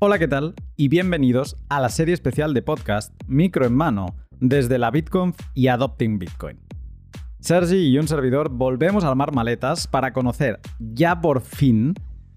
[0.00, 0.54] Hola, ¿qué tal?
[0.76, 5.66] Y bienvenidos a la serie especial de podcast Micro en Mano desde la BitConf y
[5.66, 6.60] Adopting Bitcoin.
[7.40, 11.94] Sergi y un servidor volvemos a armar maletas para conocer ya por fin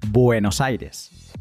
[0.08, 1.32] Buenos Aires.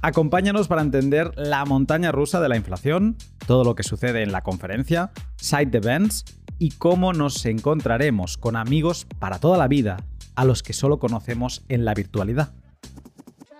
[0.00, 4.42] Acompáñanos para entender la montaña rusa de la inflación, todo lo que sucede en la
[4.42, 6.24] conferencia, side events
[6.60, 9.96] y cómo nos encontraremos con amigos para toda la vida
[10.36, 12.54] a los que solo conocemos en la virtualidad.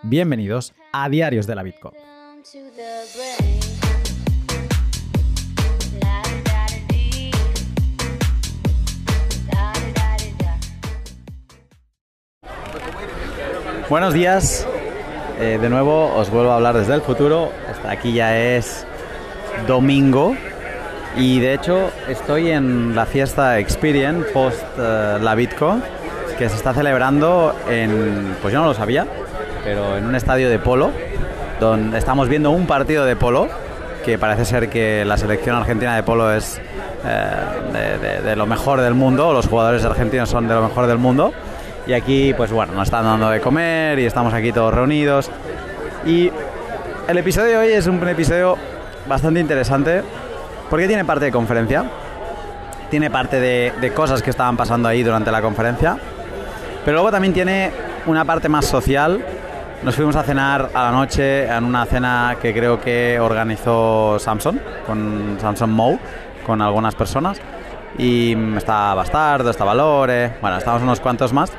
[0.07, 1.95] Bienvenidos a Diarios de la Bitcoin.
[13.89, 14.67] Buenos días,
[15.41, 17.51] eh, de nuevo os vuelvo a hablar desde el futuro.
[17.71, 18.87] Hasta aquí ya es
[19.67, 20.37] domingo
[21.17, 25.83] y de hecho estoy en la fiesta Experience post eh, la Bitcoin
[26.37, 29.07] que se está celebrando en, pues yo no lo sabía,
[29.65, 30.93] pero en un estadio de polo,
[31.59, 33.49] donde estamos viendo un partido de polo,
[34.05, 36.61] que parece ser que la selección argentina de polo es
[37.05, 41.33] eh, de, lo mejor del mundo, los jugadores argentinos son de lo mejor del mundo,
[41.87, 45.31] y aquí pues bueno, nos están dando de comer y estamos aquí todos reunidos.
[46.05, 46.31] Y
[47.09, 48.59] el episodio de hoy es un episodio
[49.07, 50.03] bastante interesante,
[50.69, 51.85] porque tiene parte de conferencia,
[52.91, 55.97] tiene parte de, de cosas que estaban pasando ahí durante la conferencia,
[56.85, 57.71] pero luego también tiene
[58.07, 59.25] una parte más social.
[59.85, 64.57] Nos fuimos a cenar a la noche en una cena que creo que organizó Samsung,
[64.87, 65.99] con Samsung Mou,
[66.47, 67.39] con algunas personas.
[67.99, 71.53] Y está Bastardo, está Valore, bueno, estamos unos cuantos más.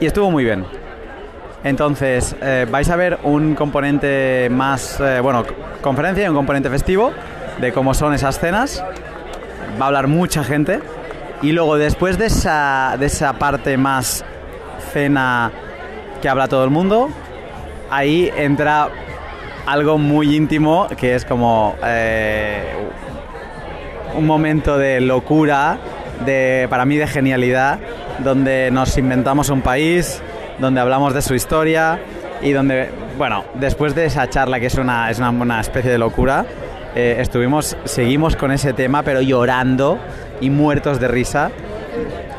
[0.00, 0.64] Y estuvo muy bien.
[1.62, 5.44] Entonces, eh, vais a ver un componente más, eh, bueno,
[5.82, 7.12] conferencia y un componente festivo
[7.60, 8.82] de cómo son esas cenas.
[9.78, 10.80] Va a hablar mucha gente.
[11.42, 14.24] Y luego, después de esa, de esa parte más
[14.94, 15.52] cena
[16.20, 17.08] que habla todo el mundo,
[17.90, 18.88] ahí entra
[19.66, 22.74] algo muy íntimo que es como eh,
[24.16, 25.78] un momento de locura,
[26.24, 27.78] de, para mí de genialidad,
[28.20, 30.22] donde nos inventamos un país,
[30.58, 32.00] donde hablamos de su historia
[32.40, 36.46] y donde, bueno, después de esa charla que es una, es una, especie de locura,
[36.94, 39.98] eh, estuvimos, seguimos con ese tema, pero llorando
[40.40, 41.50] y muertos de risa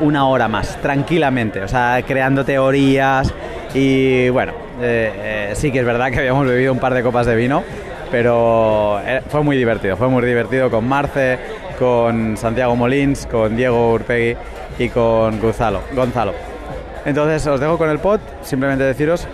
[0.00, 3.32] una hora más, tranquilamente, o sea, creando teorías
[3.74, 5.12] y bueno, eh,
[5.50, 7.62] eh, sí que es verdad que habíamos bebido un par de copas de vino,
[8.10, 11.38] pero fue muy divertido, fue muy divertido con Marce,
[11.78, 14.36] con Santiago Molins, con Diego Urpegui
[14.78, 15.82] y con Gonzalo.
[15.94, 16.32] Gonzalo.
[17.04, 19.26] Entonces os dejo con el pod, simplemente deciros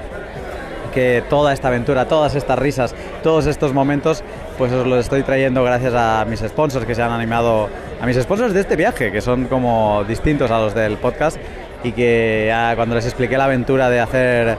[0.95, 4.23] que toda esta aventura, todas estas risas, todos estos momentos,
[4.57, 7.69] pues os los estoy trayendo gracias a mis sponsors que se han animado,
[8.01, 11.37] a mis sponsors de este viaje, que son como distintos a los del podcast
[11.83, 14.59] y que cuando les expliqué la aventura de hacer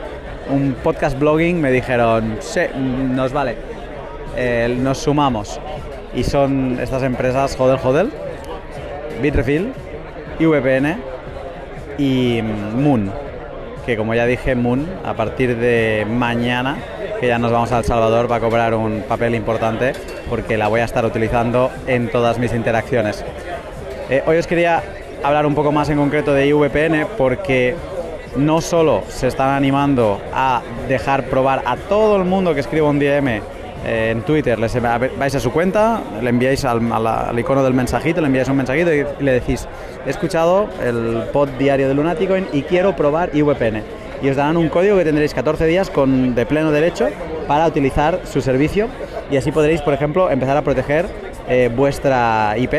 [0.50, 3.56] un podcast blogging me dijeron, sí, nos vale,
[4.36, 5.60] eh, nos sumamos.
[6.16, 8.12] Y son estas empresas Hodel Hodel,
[9.22, 9.74] Bitrefill,
[10.40, 10.98] IVPN
[11.98, 13.12] y Moon
[13.88, 16.76] que como ya dije, Moon, a partir de mañana,
[17.22, 19.94] que ya nos vamos a El Salvador, va a cobrar un papel importante
[20.30, 23.24] porque la voy a estar utilizando en todas mis interacciones.
[24.10, 24.84] Eh, hoy os quería
[25.24, 27.76] hablar un poco más en concreto de IVPN porque
[28.36, 33.00] no solo se están animando a dejar probar a todo el mundo que escriba un
[33.00, 33.42] DM
[33.86, 36.82] eh, en Twitter, les, vais a su cuenta, le enviáis al,
[37.38, 39.68] icono del mensajito, le enviáis un mensajito y, le decís,
[40.06, 43.84] he escuchado el pod diario de Lunaticoin y quiero probar IVPN.
[44.22, 47.08] Y os darán un código que tendréis 14 días con, de pleno derecho
[47.48, 48.88] para utilizar su servicio
[49.30, 51.06] y así podréis, por ejemplo, empezar a proteger
[51.48, 52.74] eh, vuestra IP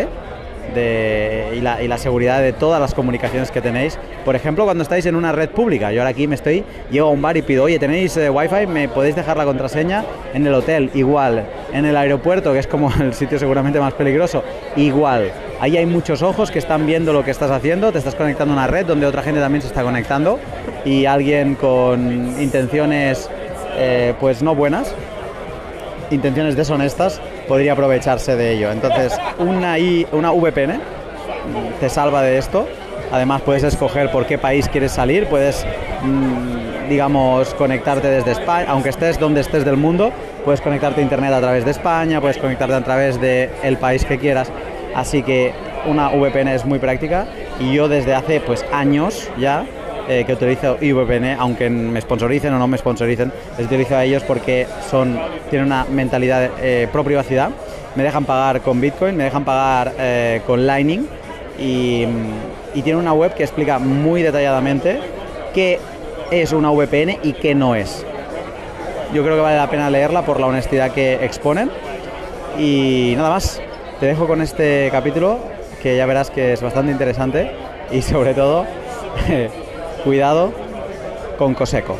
[0.76, 3.98] y, la, seguridad de todas las comunicaciones que tenéis.
[4.24, 7.10] Por ejemplo, cuando estáis en una red pública, yo ahora aquí me estoy, llego a
[7.10, 8.66] un bar y pido, oye, ¿tenéis eh, wifi?
[8.66, 10.04] ¿Me podéis dejar la contraseña?
[10.34, 11.44] En el hotel, igual.
[11.72, 14.42] En el aeropuerto, que es como el sitio seguramente más peligroso,
[14.76, 15.32] igual.
[15.60, 18.56] Ahí hay muchos ojos que están viendo lo que estás haciendo, te estás conectando a
[18.58, 20.38] una red donde otra gente también se está conectando
[20.84, 23.28] y alguien con intenciones
[23.76, 24.94] eh, pues no buenas,
[26.10, 28.70] intenciones deshonestas, podría aprovecharse de ello.
[28.70, 30.80] Entonces, una, I, una VPN
[31.80, 32.68] te salva de esto.
[33.10, 35.66] Además, puedes escoger por qué país quieres salir, puedes,
[36.02, 40.12] mm, digamos, conectarte desde España, aunque estés donde estés del mundo,
[40.44, 44.04] puedes conectarte a Internet a través de España, puedes conectarte a través del el país
[44.04, 44.52] que quieras.
[44.94, 45.52] Así que
[45.86, 47.26] una VPN es muy práctica
[47.60, 49.64] y yo desde hace pues años ya
[50.08, 54.22] eh, que utilizo IVPN, aunque me sponsoricen o no me sponsoricen, les utilizo a ellos
[54.22, 55.18] porque son,
[55.50, 57.50] tienen una mentalidad eh, pro privacidad,
[57.94, 61.06] me dejan pagar con Bitcoin, me dejan pagar eh, con Lightning
[61.58, 62.06] y,
[62.74, 65.00] y tienen una web que explica muy detalladamente
[65.54, 65.78] qué
[66.30, 68.04] es una VPN y qué no es.
[69.14, 71.70] yo creo que vale la pena leerla por la honestidad que exponen.
[72.58, 73.60] Y nada más,
[74.00, 75.38] te dejo con este capítulo
[75.82, 77.50] que ya verás que es bastante interesante
[77.90, 78.66] y sobre todo,
[80.04, 80.52] cuidado
[81.38, 81.96] con Coseco.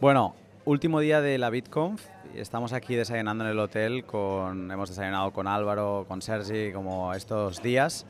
[0.00, 0.34] Bueno,
[0.64, 2.04] último día de la BitConf.
[2.34, 4.04] Estamos aquí desayunando en el hotel.
[4.04, 8.06] Con, hemos desayunado con Álvaro, con Sergi, como estos días.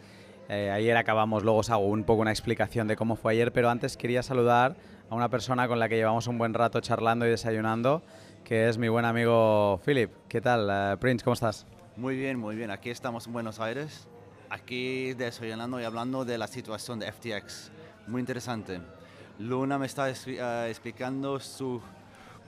[0.48, 3.68] Eh, ayer acabamos, luego os hago un poco una explicación de cómo fue ayer, pero
[3.68, 4.76] antes quería saludar
[5.10, 8.02] a una persona con la que llevamos un buen rato charlando y desayunando,
[8.44, 10.10] que es mi buen amigo Philip.
[10.28, 11.24] ¿Qué tal, eh, Prince?
[11.24, 11.66] ¿Cómo estás?
[11.96, 12.70] Muy bien, muy bien.
[12.70, 14.08] Aquí estamos en Buenos Aires,
[14.50, 17.70] aquí desayunando y hablando de la situación de FTX.
[18.06, 18.80] Muy interesante.
[19.38, 21.80] Luna me está eh, explicando su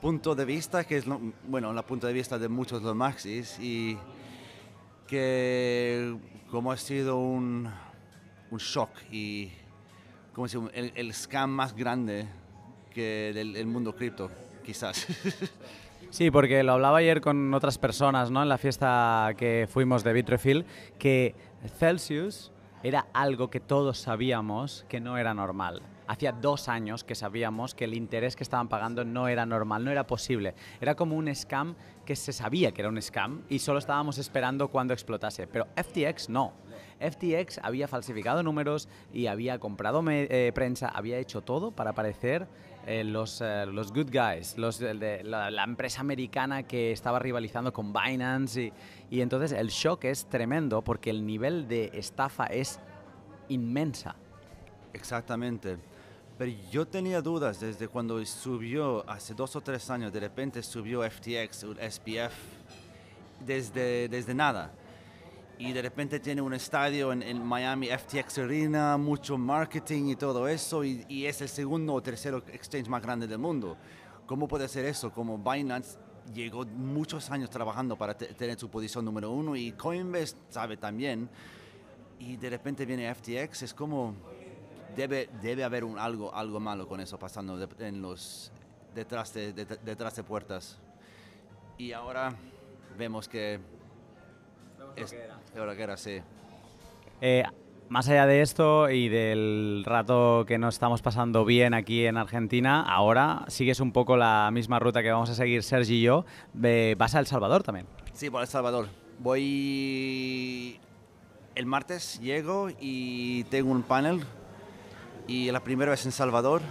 [0.01, 1.05] punto de vista, que es,
[1.47, 3.99] bueno, el punto de vista de muchos los maxis, y
[5.07, 6.17] que
[6.51, 7.69] como ha sido un,
[8.51, 9.51] un shock y
[10.33, 12.29] como el, el, scam más grande
[12.95, 14.31] que del mundo cripto,
[14.65, 15.07] quizás.
[16.11, 18.43] Sí, porque lo hablaba ayer con otras personas, ¿no?
[18.43, 20.65] En la fiesta que fuimos de Bitrefill,
[20.99, 21.35] que
[21.67, 22.53] Celsius
[22.83, 25.83] era algo que todos sabíamos que no era normal.
[26.07, 29.91] Hacía dos años que sabíamos que el interés que estaban pagando no era normal, no
[29.91, 30.55] era posible.
[30.81, 31.75] Era como un scam
[32.07, 35.47] que se sabía que era un scam y solo estábamos esperando cuando explotase.
[35.47, 36.55] Pero FTX no.
[36.99, 42.49] FTX había falsificado números y había comprado eh, prensa, había hecho todo para parecer
[42.91, 48.73] eh, los, eh, los good guys, la, empresa americana que estaba rivalizando con Binance y,
[49.11, 52.81] y entonces el shock es tremendo porque el nivel de estafa es
[53.51, 54.17] inmensa.
[54.95, 55.77] Exactamente.
[56.39, 61.03] Pero yo tenía dudas desde cuando subió, hace dos o tres años, de repente subió
[61.03, 62.33] FTX, SPF,
[63.45, 64.73] desde, desde nada.
[65.59, 70.85] Y de repente tiene un estadio en, Miami, FTX Arena, mucho marketing y todo eso,
[70.85, 73.77] y, y, es el segundo o tercero exchange más grande del mundo.
[74.27, 75.11] ¿Cómo puede ser eso?
[75.11, 75.99] Como Binance
[76.33, 81.29] llegó muchos años trabajando para tener su posición número uno y Coinbase sabe también,
[82.19, 84.15] y de repente viene FTX, es como
[84.97, 88.53] debe, debe haber un, algo, algo malo con eso pasando en los,
[88.95, 90.79] detrás, de, detrás de puertas.
[91.77, 92.35] Y ahora
[92.97, 93.61] vemos que...
[94.97, 95.38] Es, ahora que era,
[95.97, 96.21] sí.
[97.21, 97.45] Eh,
[97.89, 102.83] más allá de esto y del rato que nos estamos pasando bien aquí en Argentina,
[102.83, 106.25] ahora sigues un poco la misma ruta que vamos a seguir Sergi y yo.
[106.97, 107.87] ¿Vas a El Salvador también?
[108.13, 108.89] Sí, por El Salvador.
[109.19, 110.79] Voy
[111.55, 114.21] el martes, llego y tengo un panel
[115.27, 116.63] y la primera vez en Salvador.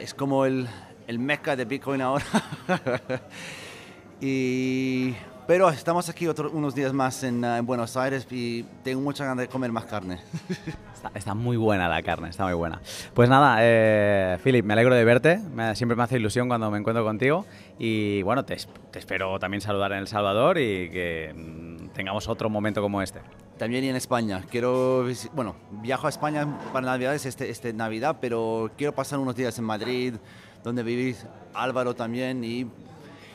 [0.00, 0.68] Es como el,
[1.06, 2.24] el meca de Bitcoin ahora.
[4.20, 5.14] y,
[5.50, 9.48] pero estamos aquí unos días más en, en, Buenos Aires y tengo mucha ganas de
[9.48, 10.20] comer más carne.
[11.16, 12.80] Está, muy buena la carne, está muy buena.
[13.14, 15.40] Pues nada, eh, Philip, me alegro de verte.
[15.74, 17.46] siempre me hace ilusión cuando me encuentro contigo.
[17.80, 18.58] Y bueno, te,
[18.92, 23.18] te espero también saludar en El Salvador y que mm, tengamos otro momento como este
[23.58, 24.44] también en España.
[24.48, 29.58] Quiero, bueno, viajo a España para Navidades este, este Navidad, pero quiero pasar unos días
[29.58, 30.14] en Madrid,
[30.62, 32.66] donde vivís Álvaro también, y,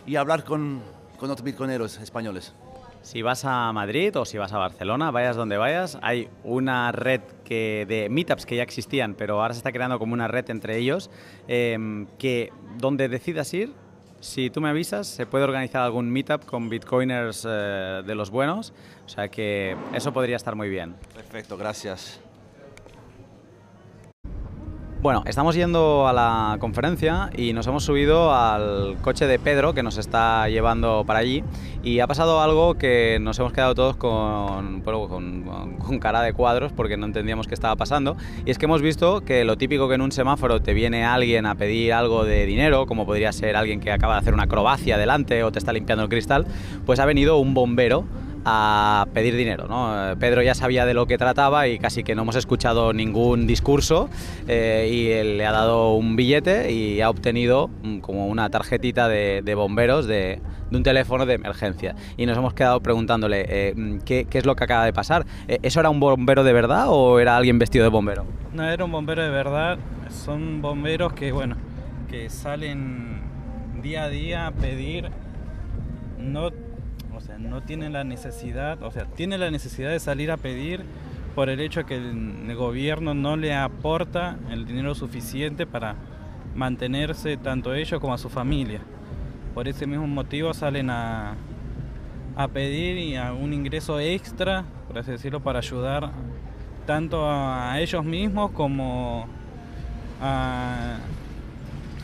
[0.07, 0.81] y hablar con,
[1.17, 2.53] con otros bitcoineros españoles.
[3.01, 7.21] Si vas a Madrid o si vas a Barcelona, vayas donde vayas, hay una red
[7.43, 10.77] que de meetups que ya existían, pero ahora se está creando como una red entre
[10.77, 11.11] ellos,
[11.47, 13.73] eh, que donde decidas ir,
[14.21, 18.73] si tú me avisas, se puede organizar algún meetup con bitcoiners eh, de los buenos,
[19.05, 20.95] o sea que eso podría estar muy bien.
[21.13, 22.19] Perfecto, gracias.
[25.05, 29.83] Bueno, estamos yendo a la conferencia y nos hemos subido al coche de Pedro que
[29.83, 31.43] nos está llevando para allí
[31.83, 36.97] y ha pasado algo que nos hemos quedado todos con, con, cara de cuadros porque
[36.97, 40.01] no entendíamos qué estaba pasando y es que hemos visto que lo típico que en
[40.01, 43.91] un semáforo te viene alguien a pedir algo de dinero, como podría ser alguien que
[43.91, 46.47] acaba de hacer una acrobacia delante o te está limpiando el cristal,
[46.83, 48.05] pues ha venido un bombero
[48.45, 49.67] a pedir dinero.
[49.67, 50.15] ¿no?
[50.19, 54.09] Pedro ya sabía de lo que trataba y casi que no hemos escuchado ningún discurso
[54.47, 59.07] eh, y él le ha dado un billete y ha obtenido mm, como una tarjetita
[59.07, 61.95] de, bomberos de, un teléfono de emergencia.
[62.17, 65.25] Y nos hemos quedado preguntándole eh, mm, ¿qué, es lo que acaba de pasar.
[65.47, 68.25] Eh, ¿Eso era un bombero de verdad o era alguien vestido de bombero?
[68.53, 69.79] No, era un bombero de verdad.
[70.09, 71.55] Son bomberos que, bueno,
[72.09, 73.21] que salen
[73.81, 75.09] día a día a pedir
[76.19, 76.51] no
[77.45, 80.83] no tiene la necesidad, o sea, tiene la necesidad de salir a pedir
[81.35, 85.95] por el hecho de que el, gobierno no le aporta el dinero suficiente para
[86.55, 88.81] mantenerse tanto ellos como a su familia.
[89.53, 91.35] Por ese mismo motivo salen a,
[92.35, 96.11] a pedir y a un ingreso extra, por así decirlo, para ayudar
[96.85, 99.27] tanto a ellos mismos como
[100.21, 100.97] a,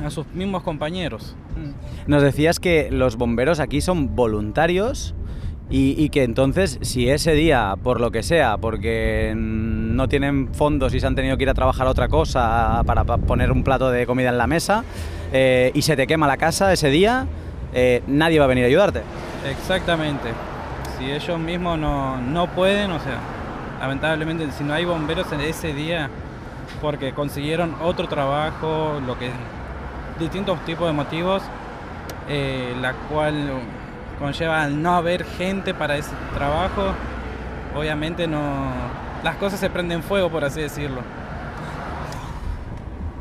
[0.03, 1.36] a sus mismos compañeros.
[2.07, 5.13] Nos decías que los bomberos aquí son voluntarios
[5.74, 11.00] y, que entonces si ese día, por lo que sea, porque no tienen fondos y
[11.00, 14.06] se han tenido que ir a trabajar otra cosa para, pa- poner un plato de
[14.06, 14.84] comida en la mesa
[15.32, 17.25] eh, y se te quema la casa ese día,
[17.74, 19.01] eh, nadie va a venir a ayudarte.
[19.50, 20.30] Exactamente.
[20.98, 23.18] Si ellos mismos no, no pueden, o sea,
[23.80, 26.10] lamentablemente si no hay bomberos en ese día
[26.82, 29.30] porque consiguieron otro trabajo, lo que
[30.20, 31.42] distintos tipos de motivos,
[32.28, 33.50] eh, la cual
[34.22, 36.94] conlleva al no haber gente para ese trabajo,
[37.75, 38.70] obviamente no
[39.24, 41.01] las cosas se prenden fuego por así decirlo.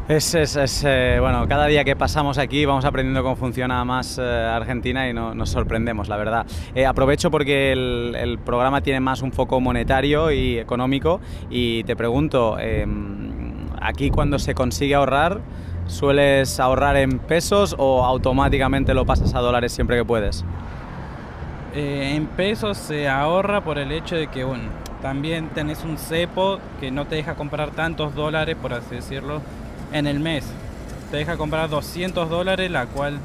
[0.09, 4.19] Es, es- es, eh, bueno, cada día que pasamos aquí vamos aprendiendo cómo funciona más
[4.21, 6.47] eh, Argentina y no- nos sorprendemos, la verdad.
[6.75, 11.95] Eh, aprovecho porque el, el programa tiene más un foco monetario y económico y te
[11.95, 12.85] pregunto, eh,
[13.81, 15.41] aquí cuando se consigue ahorrar,
[15.87, 20.45] ¿sueles ahorrar en pesos o automáticamente lo pasas a dólares siempre que puedes?
[21.73, 24.65] Eh, en pesos se ahorra por el hecho de que, bueno,
[25.03, 29.41] también tenés un cepo que no te deja comprar tantos dólares, por así decirlo,
[29.93, 30.45] en el mes.
[31.13, 33.19] Te deja comprar 200 dólares, la cual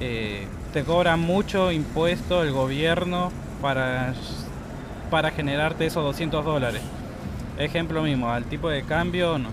[0.00, 4.14] eh, te cobra mucho impuesto el gobierno para,
[5.10, 6.82] para generarte esos 200 dólares.
[7.58, 9.48] Ejemplo mismo, al tipo de cambio no,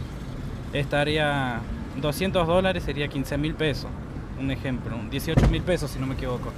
[0.74, 1.62] estaría
[2.00, 3.89] 200 dólares sería 15 mil pesos.
[4.39, 6.51] Un ejemplo, 18 mil pesos si no me equivoco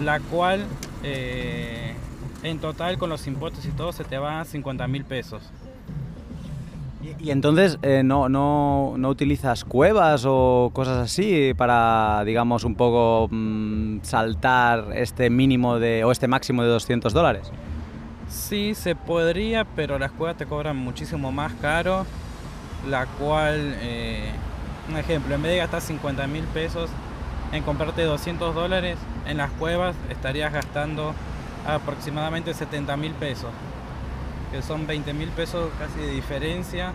[0.00, 0.64] la cual
[1.02, 1.94] eh,
[2.42, 5.42] en total con los impuestos y todo se te va a 50 mil pesos.
[7.02, 12.74] Y, y entonces, eh, no, no, ¿no utilizas cuevas o cosas así para, digamos, un
[12.74, 17.50] poco mm, saltar este mínimo de, o este máximo de 200 dólares?
[18.28, 22.04] Sí, se podría, pero las cuevas te cobran muchísimo más caro,
[22.88, 24.30] la cual, eh,
[24.90, 26.90] un ejemplo, en vez de gastar 50 mil pesos
[27.52, 31.14] en comprarte 200 dólares, en las cuevas estarías gastando
[31.66, 33.50] aproximadamente 70 mil pesos,
[34.52, 36.92] que son 20 mil pesos casi de diferencia.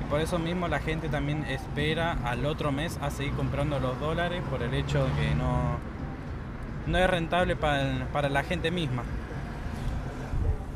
[0.00, 3.98] Y por eso mismo la gente también espera al otro mes a seguir comprando los
[4.00, 5.76] dólares por el hecho de que no,
[6.86, 9.02] no es rentable para, para la gente misma.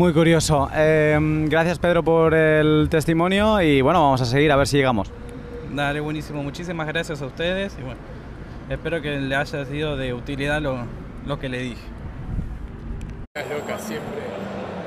[0.01, 0.71] Muy curioso.
[0.75, 5.13] Eh, gracias Pedro por el testimonio y bueno, vamos a seguir a ver si llegamos.
[5.75, 6.43] Dale, buenísimo.
[6.43, 8.01] Muchísimas gracias a ustedes y bueno,
[8.71, 10.79] espero que le haya sido de utilidad lo,
[11.27, 11.83] lo que le dije.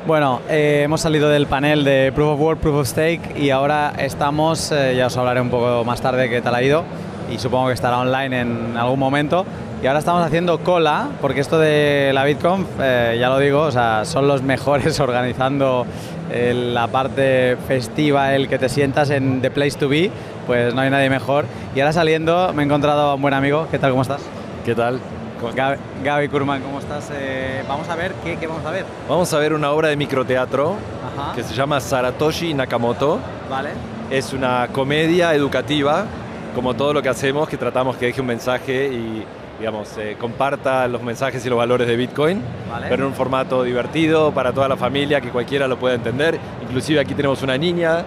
[0.08, 3.94] Bueno, eh, hemos salido del panel de Proof of Work, Proof of Stake y ahora
[3.98, 6.84] estamos, eh, ya os hablaré un poco más tarde qué tal ha ido
[7.32, 9.46] y supongo que estará online en algún momento.
[9.82, 13.72] Y ahora estamos haciendo cola, porque esto de la BitConf, eh, ya lo digo, o
[13.72, 15.86] sea, son los mejores organizando
[16.32, 20.10] eh, la parte festiva, el que te sientas en The Place to Be,
[20.48, 21.46] pues no hay nadie mejor.
[21.76, 24.22] Y ahora saliendo me he encontrado a un buen amigo, ¿qué tal, cómo estás?
[24.66, 25.00] ¿Qué tal?
[25.56, 27.10] Gaby, Gaby Kurman, ¿cómo estás?
[27.14, 28.86] Eh, vamos a ver, ¿qué, ¿qué vamos a ver?
[29.10, 30.78] Vamos a ver una obra de microteatro
[31.18, 33.20] Ajá, que se llama Saratoshi Nakamoto.
[33.50, 33.70] vale.
[34.10, 36.06] Es una comedia educativa,
[36.56, 39.26] como todo lo que hacemos, que tratamos que deje un mensaje y,
[39.60, 42.86] digamos, eh, comparta los mensajes y los valores de Bitcoin, Vale.
[42.90, 46.40] pero en un formato divertido para toda la familia, que cualquiera lo pueda entender.
[46.62, 48.04] Inclusive aquí tenemos una niña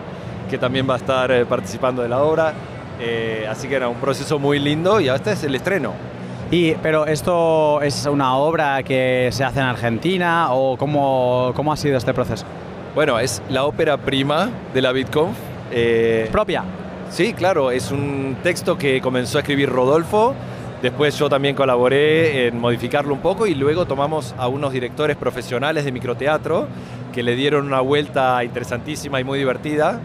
[0.49, 2.53] que también va a estar eh, participando de la obra.
[3.01, 5.93] Eh, así que era un proceso muy lindo y este es el estreno.
[6.51, 11.77] Y, pero esto es una obra que se hace en Argentina o cómo, cómo ha
[11.77, 12.47] sido este proceso?
[12.95, 15.37] Bueno, es la ópera prima de la BitConf.
[15.73, 16.65] Eh, Propia.
[17.11, 20.35] Sí, claro, es un texto que comenzó a escribir Rodolfo,
[20.83, 25.85] después yo también colaboré en modificarlo un poco y luego tomamos a unos directores profesionales
[25.85, 26.67] de microteatro
[27.13, 30.01] que le dieron una vuelta interesantísima y muy divertida.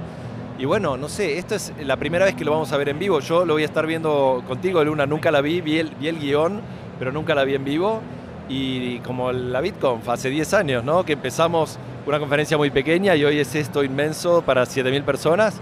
[0.62, 3.00] Y bueno, no sé, esta es la primera vez que lo vamos a ver en
[3.00, 3.20] vivo.
[3.20, 5.08] Yo lo voy a estar viendo contigo, Luna.
[5.08, 6.62] Nunca la vi, vi el, guion,
[7.00, 8.00] pero nunca la vi en vivo.
[8.48, 11.04] Y como la BitConf, hace 10 años, ¿no?
[11.04, 15.60] Que empezamos una conferencia muy pequeña y hoy es esto inmenso para 7.000 personas.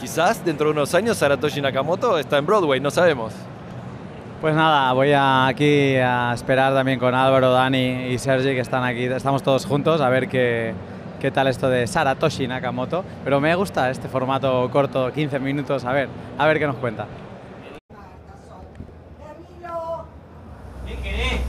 [0.00, 3.32] Quizás dentro de unos años Saratoshi Nakamoto está en Broadway, no sabemos.
[4.40, 9.04] Pues nada, voy aquí a esperar también con Álvaro, Dani y Sergi que están aquí,
[9.04, 10.74] estamos todos juntos a ver qué,
[11.24, 13.02] qué tal esto de Saratoshi Nakamoto.
[13.24, 17.06] Pero me gusta este formato corto, 15 minutos, a ver, a ver qué nos cuenta.
[19.24, 20.04] Camilo.
[20.86, 21.40] ¿Qué querés?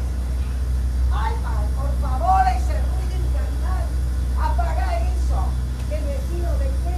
[1.11, 3.83] Ay, pa, por favor, ese ruido infernal.
[4.39, 5.43] Apaga eso.
[5.91, 6.95] El vecino de qué.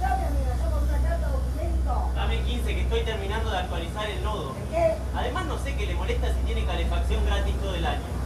[0.00, 2.12] Dame amenazó con una carta de documento.
[2.14, 4.54] Dame 15 que estoy terminando de actualizar el nodo.
[4.54, 4.94] ¿De qué?
[5.16, 8.20] Además no sé qué le molesta si tiene calefacción gratis todo el año.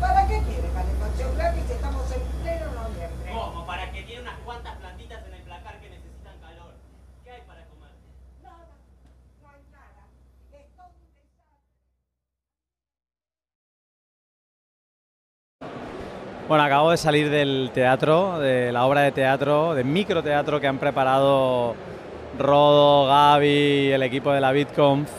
[0.00, 3.32] ¿Para qué quiere calefacción gratis si estamos en pleno noviembre?
[3.32, 3.66] ¿Cómo?
[3.66, 6.72] Para que tiene unas cuantas plantitas en el placar que necesitan calor.
[7.24, 7.90] ¿Qué hay para comer?
[8.42, 8.68] Nada.
[9.42, 9.58] No hay
[16.48, 20.78] Bueno, acabo de salir del teatro, de la obra de teatro, de microteatro que han
[20.78, 21.74] preparado
[22.38, 25.10] Rodo, Gaby, el equipo de la BitConf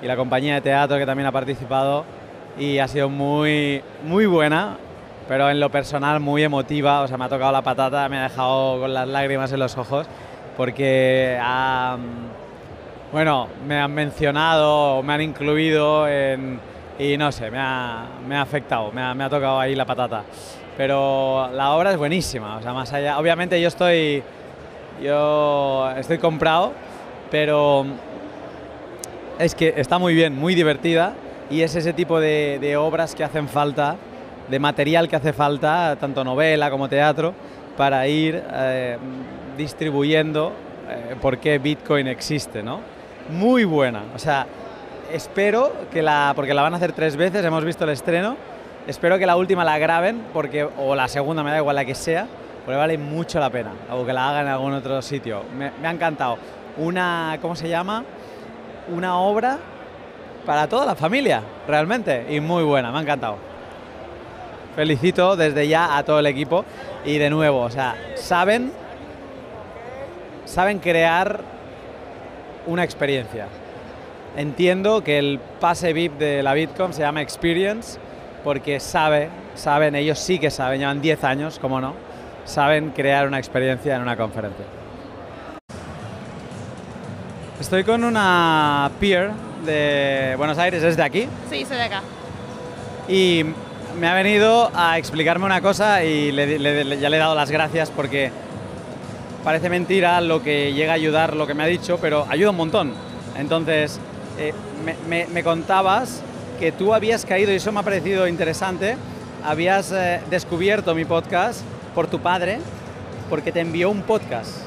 [0.00, 2.06] y la compañía de teatro que también ha participado
[2.58, 4.78] y ha sido muy, muy buena,
[5.28, 8.22] pero en lo personal muy emotiva, o sea, me ha tocado la patata, me ha
[8.22, 10.06] dejado con las lágrimas en los ojos
[10.56, 11.38] porque
[13.12, 16.58] bueno, me han mencionado, me han incluido en,
[16.98, 19.84] y no sé, me ha, me ha afectado, me ha, me ha tocado ahí la
[19.84, 20.24] patata.
[20.76, 24.22] Pero la obra es buenísima, o sea, más allá, obviamente yo estoy,
[25.02, 26.72] yo estoy comprado,
[27.30, 27.84] pero
[29.38, 31.14] es que está muy bien, muy divertida
[31.50, 33.96] y es ese tipo de, obras que hacen falta,
[34.48, 37.34] de material que hace falta, tanto novela como teatro,
[37.76, 38.98] para ir eh,
[39.56, 40.52] distribuyendo
[40.88, 42.80] eh, por qué Bitcoin existe, ¿no?
[43.30, 44.46] Muy buena, o sea,
[45.12, 48.36] espero que la, porque la van a hacer tres veces, hemos visto el estreno,
[48.86, 51.94] espero que la última la graben, porque, o la segunda, me da igual la que
[51.94, 52.26] sea,
[52.64, 55.42] porque vale mucho la pena, o que la hagan en algún otro sitio.
[55.56, 56.38] Me, ha encantado.
[56.76, 58.04] Una, ¿cómo se llama?
[58.94, 59.58] Una obra
[60.46, 63.36] para toda la familia, realmente, y muy buena, me ha encantado.
[64.76, 66.64] Felicito desde ya a todo el equipo
[67.04, 68.72] y de nuevo, o sea, saben,
[70.44, 71.40] saben crear
[72.66, 73.48] una experiencia.
[74.36, 77.98] Entiendo que el pase VIP de la Bitcom se llama Experience
[78.44, 81.94] porque sabe, saben, ellos sí que saben, llevan 10 años, como no,
[82.44, 84.64] saben crear una experiencia en una conferencia.
[87.60, 89.30] Estoy con una peer
[89.66, 92.00] de Buenos Aires, es de aquí, Sí, soy de acá.
[93.08, 93.44] y
[93.98, 97.34] me ha venido a explicarme una cosa y le- le- le- ya le he dado
[97.34, 98.30] las gracias porque
[99.44, 102.56] parece mentira lo que llega a ayudar lo que me ha dicho, pero ayuda un
[102.56, 102.92] montón.
[103.36, 104.00] Entonces,
[104.38, 104.54] eh,
[104.84, 106.22] me, me- me contabas
[106.60, 108.98] que tú habías caído, y eso me ha parecido interesante,
[109.42, 111.62] habías eh, descubierto mi podcast
[111.94, 112.58] por tu padre
[113.30, 114.58] porque te envió un podcast.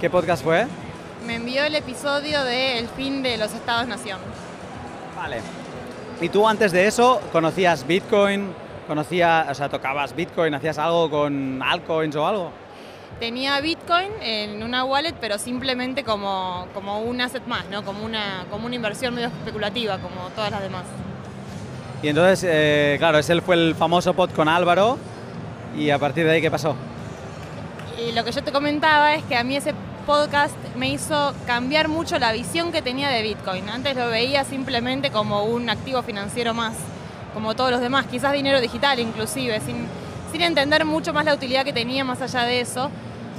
[0.00, 0.66] ¿Qué podcast fue?
[1.26, 4.18] Me envió el episodio de El fin de los Estados-Nación.
[5.14, 5.42] Vale.
[6.22, 8.54] ¿Y tú antes de eso conocías Bitcoin?
[8.86, 10.54] ¿Conocías, o sea, tocabas Bitcoin?
[10.54, 12.50] ¿Hacías algo con altcoins o algo?
[13.24, 17.82] Tenía Bitcoin en una wallet, pero simplemente como, como un asset más, ¿no?
[17.82, 20.82] Como una, como una inversión medio especulativa, como todas las demás.
[22.02, 24.98] Y entonces, eh, claro, ese fue el famoso pod con Álvaro.
[25.74, 26.76] ¿Y a partir de ahí qué pasó?
[27.98, 29.72] Y lo que yo te comentaba es que a mí ese
[30.04, 33.70] podcast me hizo cambiar mucho la visión que tenía de Bitcoin.
[33.70, 36.74] Antes lo veía simplemente como un activo financiero más,
[37.32, 39.86] como todos los demás, quizás dinero digital inclusive, sin,
[40.30, 42.90] sin entender mucho más la utilidad que tenía más allá de eso.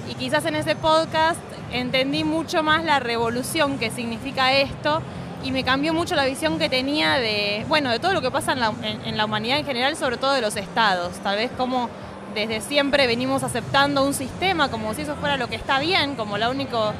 [0.09, 1.39] Y quizás en ese podcast
[1.71, 5.01] entendí mucho más la revolución que significa esto
[5.43, 8.53] y me cambió mucho la visión que tenía de, bueno, de todo lo que pasa
[8.53, 11.15] en la, humanidad en general, sobre todo de los estados.
[11.17, 11.89] Tal vez como
[12.33, 16.37] desde siempre venimos aceptando un sistema como si eso fuera lo que está bien, como
[16.37, 16.93] lo único,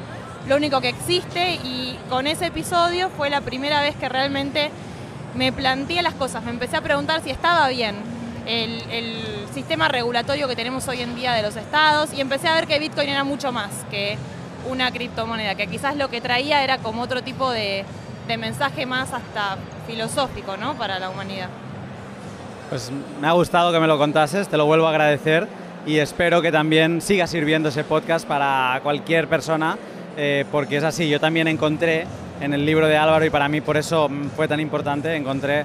[0.48, 4.70] lo único que existe y con ese episodio fue la primera vez que realmente
[5.34, 8.15] me planteé las cosas, me empecé a preguntar si estaba bien
[8.46, 9.16] el,
[9.52, 12.78] sistema regulatorio que tenemos hoy en día de los estados y empecé a ver que
[12.78, 14.18] Bitcoin era mucho más que
[14.70, 17.84] una criptomoneda, que quizás lo que traía era como otro tipo de,
[18.38, 19.56] mensaje más hasta
[19.86, 20.74] filosófico ¿no?
[20.74, 21.48] para la humanidad.
[22.68, 25.48] Pues me ha gustado que me lo contases, te lo vuelvo a agradecer
[25.86, 29.78] y espero que también siga sirviendo ese podcast para cualquier persona,
[30.18, 32.06] eh, porque es así, yo también encontré
[32.40, 35.64] en el libro de Álvaro y para mí por eso fue tan importante, encontré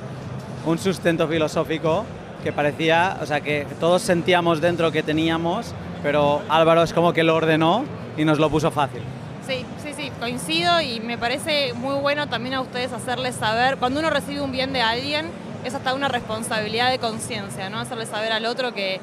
[0.66, 2.06] un sustento filosófico
[2.44, 5.74] que parecía, o sea, que todos sentíamos dentro que teníamos,
[6.04, 7.86] pero Álvaro es como que lo ordenó
[8.18, 9.02] y nos lo puso fácil.
[9.48, 14.00] Sí, sí, sí, coincido y me parece muy bueno también a ustedes hacerles saber, cuando
[14.00, 15.28] uno recibe un bien de alguien,
[15.64, 17.80] es hasta una responsabilidad de conciencia, ¿no?
[17.80, 19.00] Hacerle saber al otro que,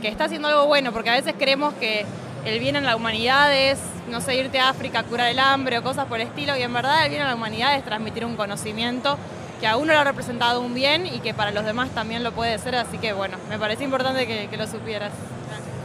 [0.00, 2.04] que está haciendo algo bueno, porque a veces creemos que
[2.44, 3.78] el bien en la humanidad es,
[4.10, 6.62] no sé, irte a África a curar el hambre o cosas por el estilo, y
[6.62, 9.16] en verdad el bien en la humanidad es transmitir un conocimiento
[9.62, 12.32] que a uno le ha representado un bien y que para los demás también lo
[12.32, 15.12] puede ser, así que bueno, me parece importante que, que lo supieras.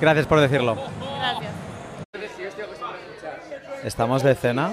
[0.01, 0.75] Gracias por decirlo.
[1.19, 1.51] Gracias.
[3.83, 4.71] Estamos de cena,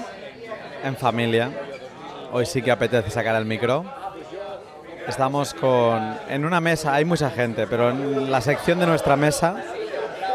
[0.83, 1.51] en familia.
[2.31, 3.85] Hoy sí que apetece sacar el micro.
[5.07, 9.55] Estamos con, en una mesa, hay mucha gente, pero en la sección de nuestra mesa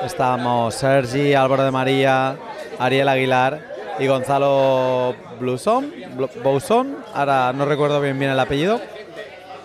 [0.04, 2.36] estamos Sergi, Álvaro de María,
[2.78, 3.69] Ariel Aguilar
[4.00, 8.80] y Gonzalo Blusón, Blu- Bouzón, ahora no recuerdo bien bien el apellido,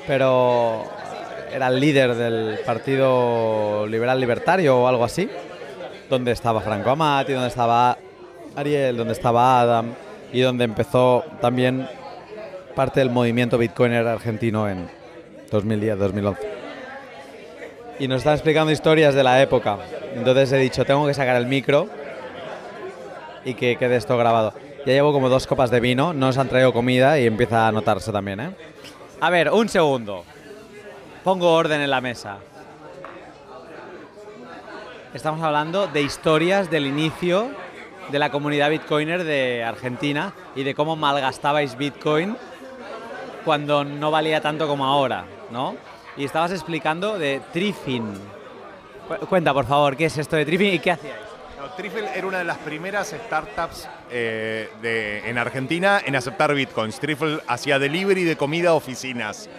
[0.08, 0.84] pero
[1.54, 5.30] era el líder del Partido Liberal Libertario o algo así,
[6.10, 7.98] donde estaba Franco Amati, donde estaba
[8.56, 9.94] Ariel, donde estaba Adam
[10.34, 11.88] y donde empezó también
[12.76, 14.90] parte del movimiento bitcoiner argentino en
[15.52, 16.36] 2010-2011.
[18.00, 19.78] y nos están explicando historias de la época.
[20.14, 21.88] Entonces he dicho, tengo que sacar el micro
[23.46, 24.54] y que quede esto grabado.
[24.86, 27.72] Ya llevo como dos copas de vino, no nos han traído comida y empieza a
[27.72, 28.50] notarse también, ¿eh?
[29.22, 30.24] A ver, un segundo.
[31.24, 32.38] Pongo orden en la mesa.
[35.14, 37.48] Estamos hablando de historias del inicio
[38.12, 42.36] de la comunidad bitcoiner de Argentina y de cómo malgastabais bitcoin
[43.46, 45.76] cuando no valía tanto como ahora, ¿no?
[46.18, 48.06] Y estabas explicando de Trifin.
[49.08, 51.16] Cu- Cuenta, por favor, qué es esto de Trifin y qué hacíais.
[51.76, 57.00] No, Trifle era una de las primeras startups eh, en Argentina en aceptar bitcoins.
[57.02, 59.50] Trifle hacía delivery de comida a oficinas.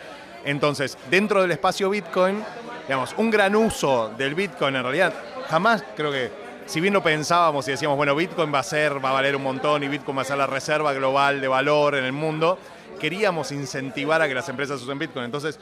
[0.44, 2.42] Entonces, dentro del espacio Bitcoin,
[2.86, 5.12] digamos, un gran uso del Bitcoin en realidad,
[5.48, 6.30] jamás creo que,
[6.64, 9.42] si bien lo pensábamos y decíamos, bueno, Bitcoin va a ser, va a valer un
[9.42, 12.58] montón y Bitcoin va a ser la reserva global de valor en el mundo,
[12.98, 15.26] queríamos incentivar a que las empresas usen Bitcoin.
[15.26, 15.58] Entonces,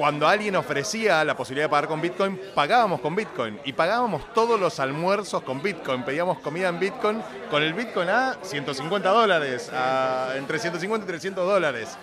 [0.00, 3.60] cuando alguien ofrecía la posibilidad de pagar con Bitcoin, pagábamos con Bitcoin.
[3.66, 6.04] Y pagábamos todos los almuerzos con Bitcoin.
[6.04, 11.46] Pedíamos comida en Bitcoin con el Bitcoin a 150 dólares, a- entre 150 y 300
[11.46, 11.98] dólares.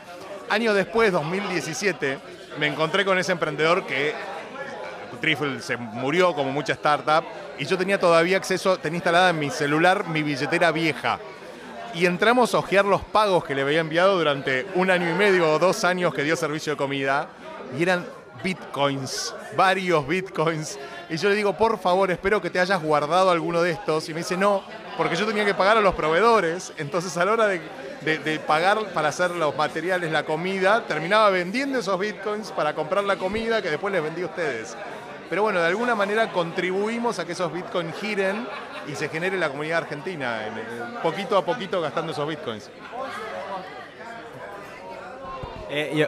[0.48, 2.20] Años después, 2017,
[2.60, 4.14] me encontré con ese emprendedor que
[5.20, 7.24] Trifle se murió como mucha startup
[7.58, 11.18] y yo tenía todavía acceso, tenía instalada en mi celular mi billetera vieja.
[11.96, 15.52] Y entramos a ojear los pagos que le había enviado durante un año y medio
[15.52, 17.30] o dos años que dio servicio de comida.
[17.76, 18.06] Y eran
[18.44, 20.78] bitcoins, varios bitcoins.
[21.10, 24.08] Y yo le digo, por favor, espero que te hayas guardado alguno de estos.
[24.10, 24.62] Y me dice, no,
[24.98, 26.74] porque yo tenía que pagar a los proveedores.
[26.78, 27.62] Entonces a la hora de,
[28.02, 33.16] de- pagar para hacer los materiales, la comida, terminaba vendiendo esos bitcoins para comprar la
[33.18, 34.78] comida que después les vendí a ustedes.
[35.30, 38.48] Pero bueno, de alguna manera contribuimos a que esos bitcoins giren
[38.88, 42.70] y se genere la comunidad argentina, en- en- poquito a poquito gastando esos bitcoins.
[45.70, 46.08] Eh, yo-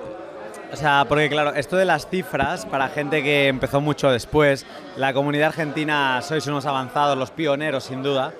[0.72, 4.66] o sea, porque claro, esto de las cifras, para gente que empezó mucho después,
[4.98, 8.34] la comunidad argentina sois unos avanzados, los pioneros sin duda.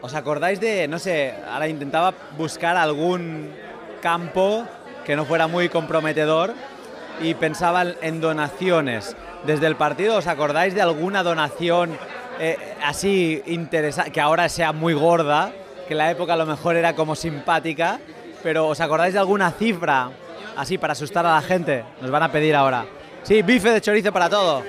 [0.00, 3.50] ¿Os acordáis de, no sé, ahora intentaba buscar algún
[4.00, 4.66] campo
[5.04, 6.54] que no fuera muy comprometedor
[7.20, 9.16] y pensaba en donaciones.
[9.46, 11.96] Desde el partido, ¿os acordáis de alguna donación
[12.40, 15.52] eh, así interesante, que ahora sea muy gorda,
[15.86, 18.00] que en la época a lo mejor era como simpática,
[18.42, 20.10] pero ¿os acordáis de alguna cifra
[20.56, 21.84] así para asustar a la gente?
[22.00, 22.86] Nos van a pedir ahora.
[23.22, 24.62] Sí, bife de chorizo para todo.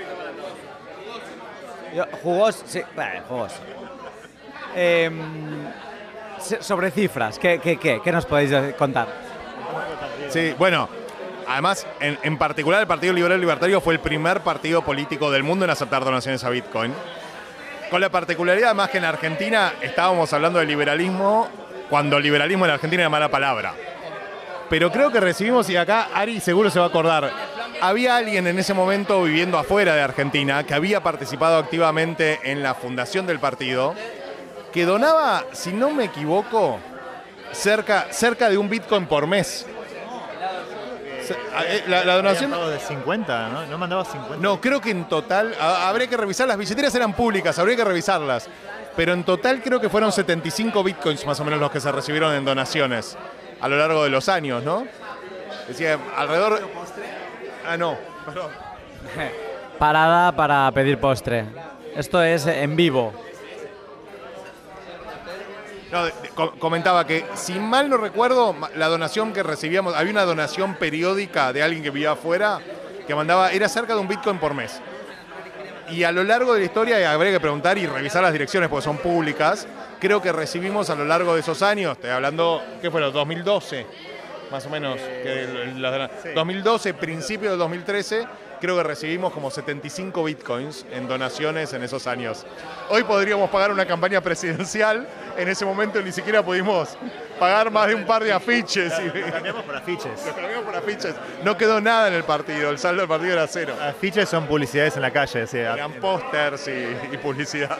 [2.24, 2.82] Jugos, sí,
[3.28, 3.54] jugos.
[4.76, 5.22] Em,
[6.60, 9.08] sobre cifras, ¿qué, qué, qué, qué nos podéis contar?
[10.30, 10.90] Sí, bueno,
[11.48, 15.64] además, en, en particular el Partido Liberal Libertario fue el primer partido político del mundo
[15.64, 16.94] en aceptar donaciones a Bitcoin.
[17.90, 21.48] Con la particularidad además que en Argentina estábamos hablando de liberalismo
[21.90, 23.74] cuando liberalismo en Argentina era mala palabra.
[24.70, 27.32] Pero creo que recibimos, y acá Ari seguro se va a acordar,
[27.82, 32.74] había alguien en ese momento viviendo afuera de Argentina que había participado activamente en la
[32.74, 33.94] fundación del partido,
[34.74, 36.80] que donaba, si no me equivoco,
[37.52, 39.68] cerca, cerca de un Bitcoin por mes.
[41.68, 42.52] Eh, La, la donación...
[42.52, 43.66] de 50, ¿no?
[43.68, 44.38] No mandaba 50.
[44.38, 47.84] No, creo que en total, a- habría que revisar, las billeteras eran públicas, habría que
[47.84, 48.48] revisarlas.
[48.96, 52.34] Pero en total creo que fueron 75 bitcoins más o menos los que se recibieron
[52.34, 53.18] en donaciones
[53.62, 54.86] a lo largo de los años, ¿no?
[55.68, 56.62] Decía, alrededor...
[57.68, 58.52] Ah, no, perdón.
[59.80, 61.46] Parada para pedir postre.
[61.96, 63.14] Esto es en vivo.
[65.92, 70.12] No, de- de- co- comentaba que, si mal no recuerdo, la donación que recibíamos, había
[70.12, 72.60] una donación periódica de alguien que vivía afuera
[73.08, 74.82] que mandaba, era cerca de un bitcoin por mes.
[75.92, 78.84] Y a lo largo de la historia, habría que preguntar y revisar las direcciones porque
[78.84, 79.68] son públicas,
[80.00, 83.02] creo que recibimos a lo largo de esos años, estoy hablando, ¿qué fue?
[83.02, 83.86] 2012,
[84.52, 85.00] más o menos.
[85.00, 88.28] que el- la dona- 2012, principio del 2013,
[88.62, 92.46] creo que recibimos como 75 bitcoins en donaciones en esos años.
[92.90, 96.98] Hoy podríamos pagar una campaña presidencial, en ese momento ni siquiera pudimos
[97.40, 98.94] pagar más de un par de afiches.
[99.14, 100.26] Lo cambiamos por afiches.
[100.26, 101.16] Lo cambiamos por afiches.
[101.44, 103.76] No quedó nada en el partido, el saldo del partido era cero.
[103.82, 105.46] Afiches son publicidades en la calle.
[105.48, 107.78] sea, Eran pósters y, y publicidad.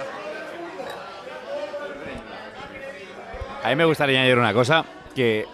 [3.66, 5.48] A mí me gustaría añadir una cosa que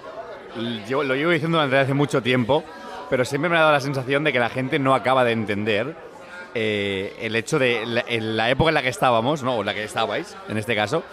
[0.85, 2.61] yo lo llevo diciendo desde hace mucho tiempo,
[3.09, 5.95] pero siempre me ha dado la sensación de que la gente no acaba de entender
[6.53, 9.55] eh, el hecho de la, en la época en la que estábamos, ¿no?
[9.55, 11.03] o en la que estabais, en este caso,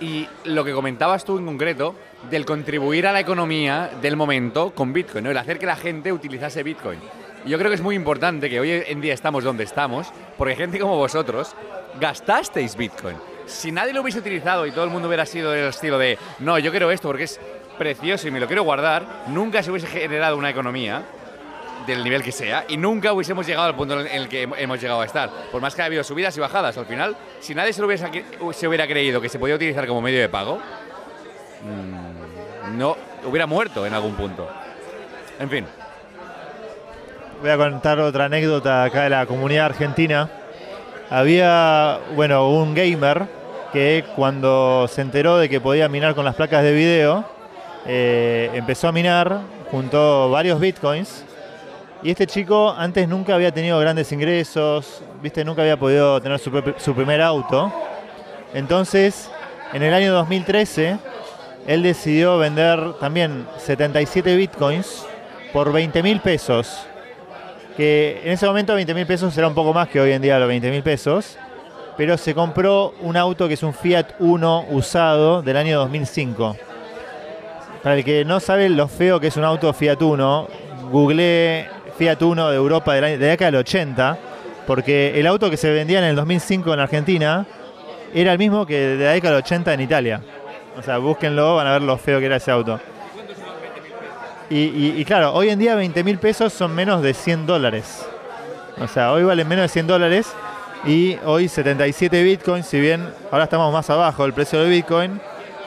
[0.00, 1.94] y lo que comentabas tú en concreto
[2.30, 5.30] del contribuir a la economía del momento con Bitcoin, ¿no?
[5.30, 7.00] el hacer que la gente utilizase Bitcoin.
[7.44, 10.56] Y yo creo que es muy importante que hoy en día estamos donde estamos, porque
[10.56, 11.54] gente como vosotros
[12.00, 13.29] gastasteis Bitcoin.
[13.50, 16.58] Si nadie lo hubiese utilizado y todo el mundo hubiera sido del estilo de, no,
[16.58, 17.40] yo quiero esto porque es
[17.76, 21.02] precioso y me lo quiero guardar, nunca se hubiese generado una economía
[21.86, 25.00] del nivel que sea y nunca hubiésemos llegado al punto en el que hemos llegado
[25.00, 25.30] a estar.
[25.50, 28.68] Por más que haya habido subidas y bajadas, al final, si nadie se, lo hubiese
[28.68, 30.60] hubiera creído que se podía utilizar como medio de pago,
[31.64, 34.48] mm, no hubiera muerto en algún punto.
[35.38, 35.66] En fin.
[37.40, 40.30] Voy a contar otra anécdota acá de la comunidad argentina.
[41.08, 43.39] Había, bueno, un gamer
[43.72, 47.24] que cuando se enteró de que podía minar con las placas de video,
[47.86, 51.24] eh, empezó a minar, juntó varios bitcoins.
[52.02, 56.50] Y este chico antes nunca había tenido grandes ingresos, viste, nunca había podido tener su,
[56.78, 57.72] su primer auto.
[58.54, 59.30] Entonces,
[59.72, 60.98] en el año 2013,
[61.66, 65.04] él decidió vender también 77 bitcoins
[65.52, 66.86] por 20 mil pesos.
[67.76, 70.38] Que en ese momento 20 mil pesos era un poco más que hoy en día
[70.38, 71.36] los 20 mil pesos.
[72.00, 76.56] Pero se compró un auto que es un Fiat Uno usado del año 2005.
[77.82, 80.48] Para el que no sabe lo feo que es un auto Fiat Uno,
[80.90, 84.16] googleé Fiat Uno de Europa de la década del 80,
[84.66, 87.44] porque el auto que se vendía en el 2005 en Argentina
[88.14, 90.22] era el mismo que de la década del 80 en Italia.
[90.78, 92.80] O sea, búsquenlo, van a ver lo feo que era ese auto.
[94.48, 98.06] Y- y claro, hoy en día 20 mil pesos son menos de 100 dólares.
[98.80, 100.32] O sea, hoy valen menos de 100 dólares
[100.84, 105.20] y hoy 77 bitcoins, si bien ahora estamos más abajo del precio del bitcoin,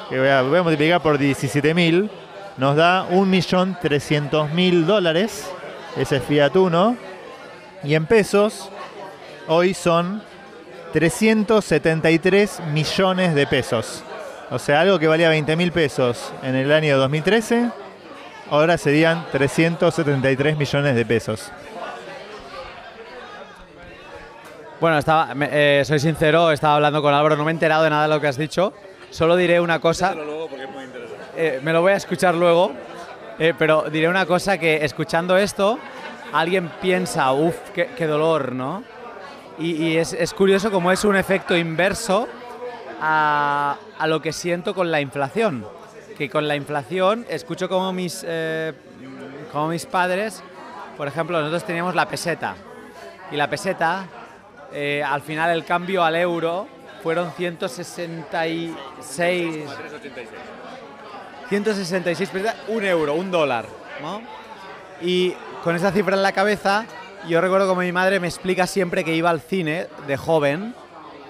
[0.10, 2.10] que voy a, voy a multiplicar por 17 mil,
[2.58, 5.50] nos da 1.300.000 dólares,
[5.98, 6.98] ese es Fiat Uno,
[7.84, 8.70] y en pesos
[9.48, 10.24] hoy son
[10.94, 14.04] 373 millones de pesos.
[14.50, 17.70] O sea, algo que valía 20 mil pesos en el año 2013,
[18.50, 21.52] ahora serían 373 millones de pesos.
[24.84, 27.90] Bueno, estaba, me- eh, soy sincero, estaba hablando con Álvaro, no me he enterado de
[27.90, 28.74] nada de lo que has dicho.
[29.12, 30.14] Solo diré una cosa.
[31.38, 32.74] Eh, me lo voy a escuchar luego,
[33.40, 35.80] eh, pero diré una cosa que escuchando esto,
[36.34, 38.84] alguien piensa, uff, qué, qué dolor, ¿no?
[39.58, 42.28] Y, y es, es curioso como es un efecto inverso
[43.00, 45.66] a, a lo que siento con la inflación.
[46.18, 48.74] Que con la inflación escucho como mis, eh,
[49.50, 50.44] como mis padres,
[50.98, 52.56] por ejemplo, nosotros teníamos la peseta.
[53.32, 54.08] Y la peseta,
[54.74, 56.68] eh, al final el cambio al euro
[57.02, 59.66] fueron 166...
[61.50, 63.66] 166 pesetas, un euro, un dólar,
[64.02, 64.22] ¿no?
[65.02, 66.86] Y con esa cifra en la cabeza,
[67.28, 70.74] yo recuerdo como mi madre me explica siempre que iba al cine de joven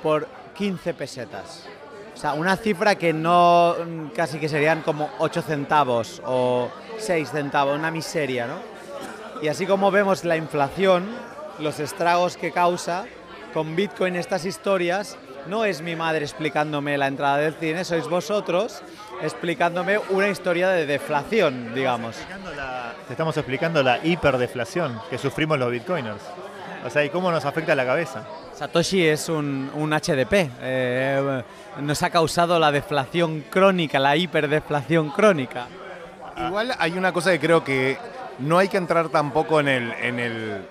[0.01, 1.67] por 15 pesetas.
[2.13, 3.75] O sea, una cifra que no
[4.15, 8.59] casi que serían como 8 centavos o 6 centavos, una miseria, ¿no?
[9.41, 11.05] Y así como vemos la inflación,
[11.59, 13.05] los estragos que causa,
[13.53, 18.81] con Bitcoin estas historias, no es mi madre explicándome la entrada del cine, sois vosotros
[19.21, 22.15] explicándome una historia de deflación, digamos.
[23.07, 26.21] Te estamos explicando la hiperdeflación que sufrimos los bitcoiners.
[26.85, 28.23] O sea, y cómo nos afecta la cabeza.
[28.53, 30.49] Satoshi es un, un HDP.
[30.61, 31.43] eh,
[31.79, 35.67] nos ha causado la deflación crónica, la hiperdeflación crónica.
[36.45, 37.97] Igual hay una cosa que creo que
[38.39, 40.65] no hay que entrar tampoco en el, en el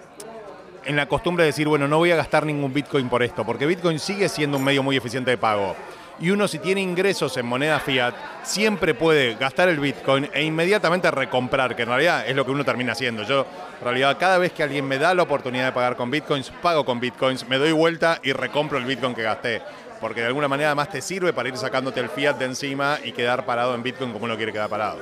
[0.85, 3.67] en la costumbre de decir, bueno, no voy a gastar ningún Bitcoin por esto, porque
[3.67, 5.77] Bitcoin sigue siendo un medio muy eficiente de pago.
[6.21, 11.11] Y uno si tiene ingresos en moneda fiat, siempre puede gastar el Bitcoin e inmediatamente
[11.11, 13.25] recomprar, que en realidad es lo que uno termina haciendo.
[13.25, 13.47] Yo,
[13.79, 16.85] en realidad, cada vez que alguien me da la oportunidad de pagar con Bitcoins, pago
[16.85, 19.63] con Bitcoins, me doy vuelta y recompro el Bitcoin que gasté.
[20.01, 23.13] Porque de alguna manera además te sirve para ir sacándote el fiat de encima y
[23.13, 24.99] quedar parado en Bitcoin como uno quiere quedar parado.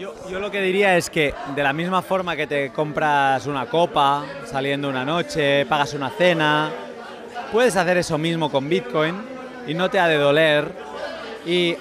[0.00, 3.66] Yo, yo lo que diría es que de la misma forma que te compras una
[3.66, 6.70] copa saliendo una noche, pagas una cena,
[7.52, 9.14] puedes hacer eso mismo con Bitcoin
[9.66, 10.72] y no te ha de doler
[11.44, 11.76] y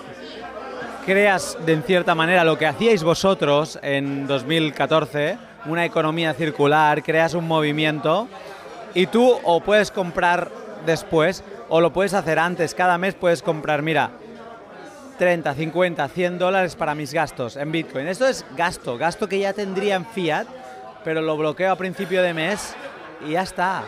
[1.05, 7.35] creas de en cierta manera lo que hacíais vosotros en 2014, una economía circular, creas
[7.35, 8.27] un movimiento
[8.95, 10.51] y tú o puedes comprar
[10.85, 14.11] después o lo puedes hacer antes, cada mes puedes comprar, mira,
[15.19, 18.07] 30, 50, 100 dólares para mis gastos en Bitcoin.
[18.07, 20.47] Esto es gasto, gasto que ya tendría en fiat,
[21.03, 22.73] pero lo bloqueo a principio de mes
[23.27, 23.83] y ya está.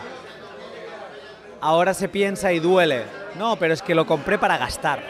[1.62, 3.06] Ahora se piensa y duele.
[3.40, 5.02] No, pero es que lo compré para gastar.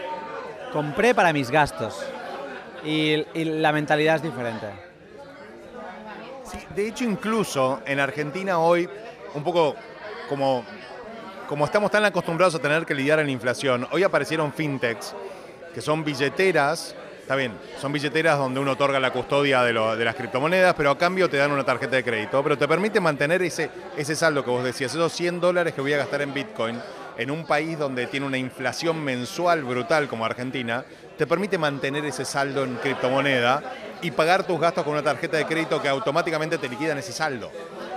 [0.72, 2.00] Compré para mis gastos.
[2.86, 4.68] Y, la mentalidad es diferente.
[6.76, 8.88] De hecho, incluso en Argentina hoy,
[9.34, 9.76] un poco
[10.30, 10.64] como,
[11.48, 15.16] como estamos tan acostumbrados a tener que lidiar en la inflación, hoy aparecieron fintechs,
[15.74, 20.74] que son billeteras, está bien, son billeteras donde uno otorga la custodia de, las criptomonedas,
[20.76, 24.16] pero a cambio te dan una tarjeta de crédito, pero te permite mantener ese, ese
[24.16, 26.80] saldo que vos decías, esos 100 dólares que voy a gastar en Bitcoin,
[27.18, 30.84] en un país donde tiene una inflación mensual brutal como Argentina,
[31.18, 33.62] te permite mantener ese saldo en criptomoneda
[34.02, 37.52] y pagar tus gastos con una tarjeta de crédito que automáticamente te liquidan ese saldo.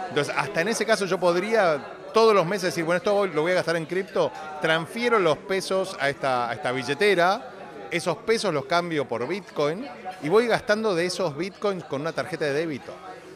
[0.09, 1.83] Entonces, hasta en ese caso yo podría
[2.13, 5.97] todos los meses decir, bueno, esto lo voy a gastar en cripto, transfiero los pesos
[5.99, 7.54] a esta, a esta billetera,
[7.91, 9.87] esos pesos los cambio por Bitcoin
[10.23, 12.93] y voy gastando de esos Bitcoins con una tarjeta de débito.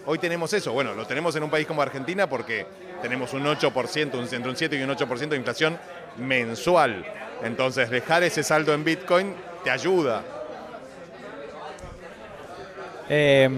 [0.06, 2.66] Hoy tenemos eso, bueno, lo tenemos en un país como Argentina porque
[3.02, 5.78] tenemos un 8%, un, entre un 7 y un 8% de inflación
[6.16, 7.04] mensual.
[7.42, 10.22] Entonces, dejar ese saldo en Bitcoin te ayuda.
[13.08, 13.48] Eh,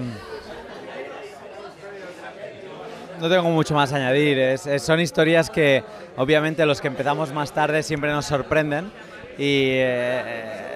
[3.20, 4.59] no tengo mucho más a añadir.
[4.81, 5.85] Son historias que,
[6.16, 8.90] obviamente, los que empezamos más tarde siempre nos sorprenden.
[9.38, 10.69] Y eh,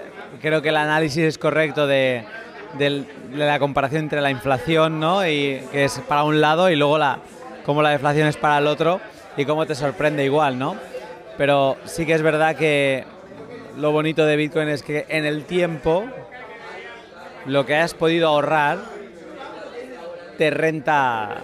[0.45, 2.23] creo que el análisis es correcto de,
[2.79, 5.27] de la comparación entre la inflación, ¿no?
[5.27, 7.19] Y que es para un lado y luego la,
[7.65, 9.01] cómo la deflación es para el otro
[9.39, 10.77] y cómo te sorprende igual, ¿no?
[11.39, 13.05] Pero sí que es verdad que
[13.79, 16.05] lo bonito de Bitcoin es que en el tiempo
[17.47, 18.79] lo que hayas podido ahorrar
[20.37, 21.39] te renta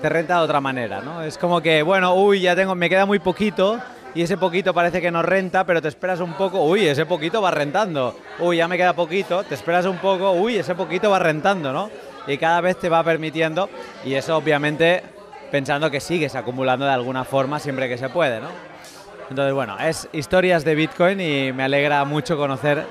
[0.00, 1.22] te renta de otra manera, ¿no?
[1.22, 3.78] Es como que, bueno, uy, ya tengo, me queda muy poquito
[4.14, 7.40] y ese poquito parece que no renta, pero te esperas un poco, uy, ese poquito
[7.40, 8.16] va rentando.
[8.40, 11.90] Uy, ya me queda poquito, te esperas un poco, uy, ese poquito va rentando, ¿no?
[12.26, 13.68] Y cada vez te va permitiendo
[14.04, 15.02] y eso obviamente
[15.50, 18.48] pensando que sigues acumulando de alguna forma siempre que se puede, ¿no?
[19.30, 22.84] Entonces, bueno, es historias de Bitcoin y me alegra mucho conocer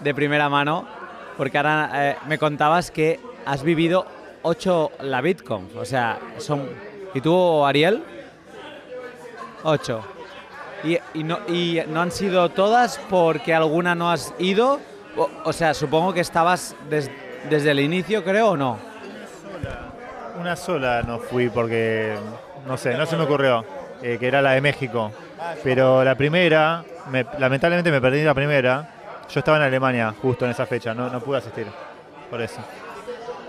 [0.00, 0.86] de primera mano,
[1.36, 4.04] porque ahora eh, me contabas que has vivido
[4.42, 6.68] 8 la Bitcoin, o sea, son...
[7.14, 8.02] ¿Y tú, Ariel?
[9.62, 10.19] 8.
[10.82, 14.80] ¿Y, no, ¿Y no han sido todas porque alguna no has ido?
[15.44, 17.10] O, sea, supongo que estabas des-
[17.50, 18.78] desde el inicio, creo, o no.
[20.38, 22.14] Una sola no fui porque,
[22.66, 23.64] no sé, no se me ocurrió,
[24.02, 25.12] eh, que era la de México.
[25.62, 28.88] Pero la primera, me- lamentablemente me perdí la primera.
[29.28, 31.66] Yo estaba en Alemania justo en esa fecha, no, no pude asistir,
[32.30, 32.60] por eso.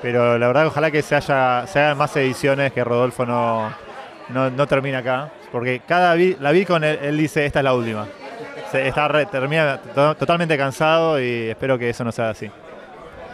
[0.01, 3.71] Pero la verdad, ojalá que se, haya, se hagan más ediciones, que Rodolfo no,
[4.31, 5.29] no, no termine acá.
[5.51, 8.07] Porque cada vi- la Bitcoin, él, él dice, esta es la última.
[8.71, 12.49] Se, está re- termina to- totalmente cansado y espero que eso no sea así.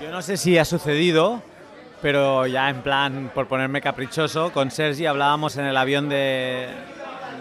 [0.02, 1.42] Yo no sé si ha sucedido,
[2.02, 6.68] pero ya en plan, por ponerme caprichoso, con Sergi hablábamos en el avión de,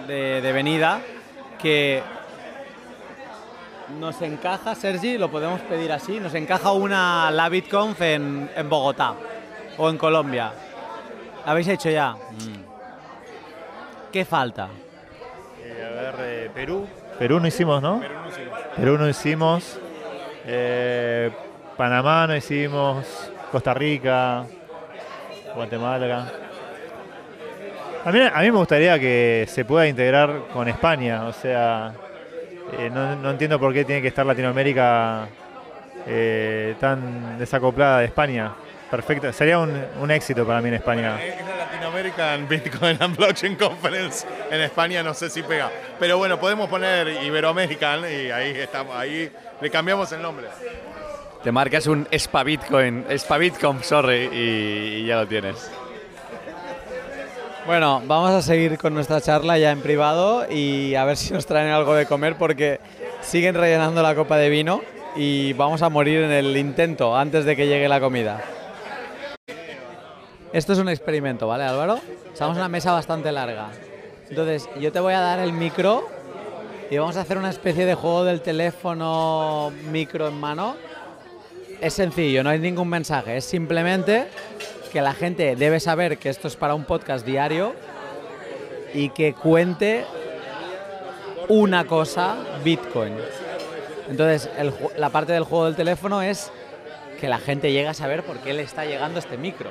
[0.07, 1.01] de, de venida
[1.61, 2.03] que
[4.01, 9.14] nos encaja, Sergi, lo podemos pedir así, nos encaja una la BitConf en, en Bogotá
[9.79, 10.53] o en Colombia.
[11.45, 12.12] ¿Habéis hecho ya?
[12.12, 12.66] Mm.
[14.17, 14.71] ¿Qué falta?
[15.63, 16.87] Eh, a ver, eh, Perú.
[17.19, 18.01] Perú no hicimos, ¿no?
[18.75, 19.79] Perú no hicimos.
[20.47, 21.31] Eh,
[21.77, 23.31] Panamá no hicimos.
[23.53, 24.47] Costa Rica.
[25.55, 26.33] Guatemala.
[28.07, 31.27] A mí, a mí me gustaría que se pueda integrar con España.
[31.27, 31.93] O sea,
[32.79, 35.29] eh, no, no entiendo por qué tiene que estar Latinoamérica
[36.07, 38.51] eh, tan desacoplada de España.
[38.90, 39.33] Perfecto.
[39.33, 41.22] Sería un, un éxito para mí en España.
[41.22, 45.70] Es la Latino American Bitcoin and Blockchain Conference en España, no sé si pega.
[45.99, 50.46] Pero bueno, podemos poner Iberoamerican y ahí estamos, ahí le cambiamos el nombre.
[51.42, 55.70] Te marcas un SPA Bitcoin, SPA Bitcoin, sorry, y, y ya lo tienes.
[57.66, 61.46] Bueno, vamos a seguir con nuestra charla ya en privado y a ver si nos
[61.46, 62.81] traen algo de comer porque
[63.22, 64.83] siguen rellenando la copa de vino
[65.16, 68.40] y vamos a morir en el intento antes de que llegue la comida.
[70.57, 72.01] Esto es un experimento, ¿vale, Álvaro?
[72.33, 73.69] Estamos en una mesa bastante larga.
[74.31, 76.09] Entonces, yo te voy a dar el micro
[76.90, 80.77] y vamos a hacer una especie de juego del teléfono micro en mano.
[81.83, 84.29] Es sencillo, no hay ningún mensaje, es simplemente
[84.90, 87.75] que la gente debe saber que esto es para un podcast diario
[88.95, 90.07] y que cuente
[91.51, 93.12] una cosa Bitcoin.
[94.09, 96.51] Entonces, el la parte del juego del teléfono es
[97.21, 99.71] que la gente llegue a saber por qué le está llegando este micro.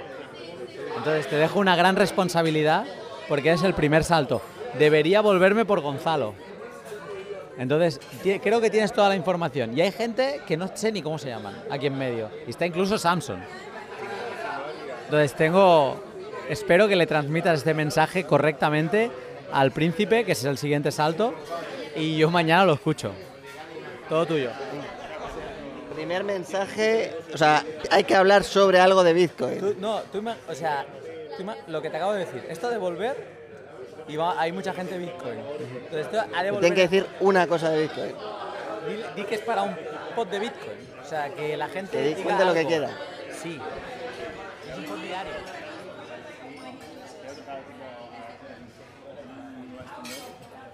[0.97, 2.85] Entonces, te dejo una gran responsabilidad
[3.27, 4.41] porque es el primer salto.
[4.77, 6.33] Debería volverme por Gonzalo.
[7.57, 7.99] Entonces,
[8.41, 9.77] creo que tienes toda la información.
[9.77, 12.29] Y hay gente que no sé ni cómo se llaman aquí en medio.
[12.45, 13.39] Y está incluso Samsung.
[15.05, 16.03] Entonces tengo,
[16.49, 19.11] espero que le transmitas este mensaje correctamente
[19.51, 21.33] al príncipe, que es el siguiente salto,
[21.95, 23.13] y yo mañana lo escucho.
[24.09, 24.49] Todo tuyo.
[25.95, 29.59] Primer mensaje, o sea, hay que hablar sobre algo de Bitcoin.
[29.59, 30.85] Tú- no, tú o sea,
[31.37, 33.15] tú lo que te acabo de decir, esto de volver,
[34.07, 35.39] y va- hay mucha gente Bitcoin.
[35.39, 36.59] Entonces esto ha de volver.
[36.73, 38.13] Tienen que decir una cosa de Bitcoin.
[38.87, 39.75] Di, di que es para un
[40.15, 40.77] pod de Bitcoin.
[41.03, 41.91] O sea, que la gente.
[41.97, 42.89] Que di- diga lo que quiera.
[43.41, 43.59] Sí.
[44.71, 45.31] Es un pod diario.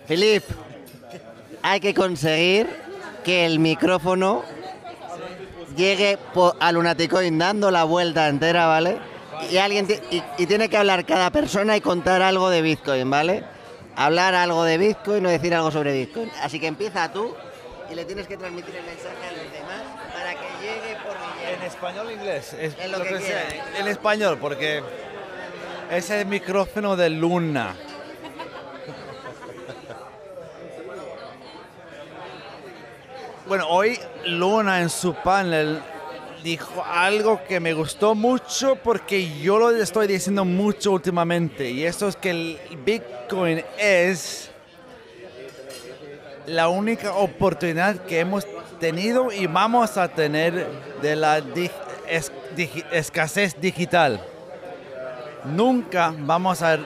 [0.08, 0.44] Filip,
[1.62, 2.68] hay que conseguir
[3.24, 4.44] que el micrófono
[5.76, 6.18] llegue
[6.60, 8.98] a Lunaticoin dando la vuelta entera, ¿vale?
[9.50, 13.44] Y alguien y, y tiene que hablar cada persona y contar algo de Bitcoin, ¿vale?
[13.96, 16.32] Hablar algo de Bitcoin o decir algo sobre Bitcoin.
[16.42, 17.36] Así que empieza tú
[17.92, 19.82] y le tienes que transmitir el mensaje a los demás
[20.14, 21.16] para que llegue por
[21.56, 22.54] ¿En español o inglés?
[22.54, 23.48] Es En lo que sea.
[23.48, 23.80] quieras.
[23.80, 24.82] En español, porque
[25.90, 27.76] es el micrófono de Luna.
[33.52, 35.82] Bueno, hoy Luna en su panel
[36.42, 42.08] dijo algo que me gustó mucho porque yo lo estoy diciendo mucho últimamente y eso
[42.08, 44.52] es que el Bitcoin es
[46.46, 48.48] la única oportunidad que hemos
[48.80, 50.70] tenido y vamos a tener
[51.02, 51.44] de la
[52.94, 54.26] escasez digital.
[55.44, 56.80] Nunca vamos a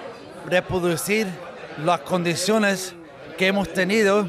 [0.48, 1.28] reproducir
[1.86, 2.96] las condiciones
[3.38, 4.28] que hemos tenido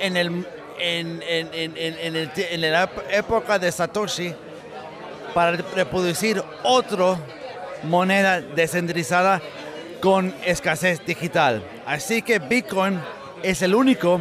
[0.00, 0.46] en, el,
[0.78, 4.34] en, en- en- el en la época de Satoshi
[5.34, 7.16] para reproducir otra
[7.82, 9.40] moneda descentralizada
[10.00, 11.62] con escasez digital.
[11.86, 13.00] Así que Bitcoin
[13.42, 14.20] es el único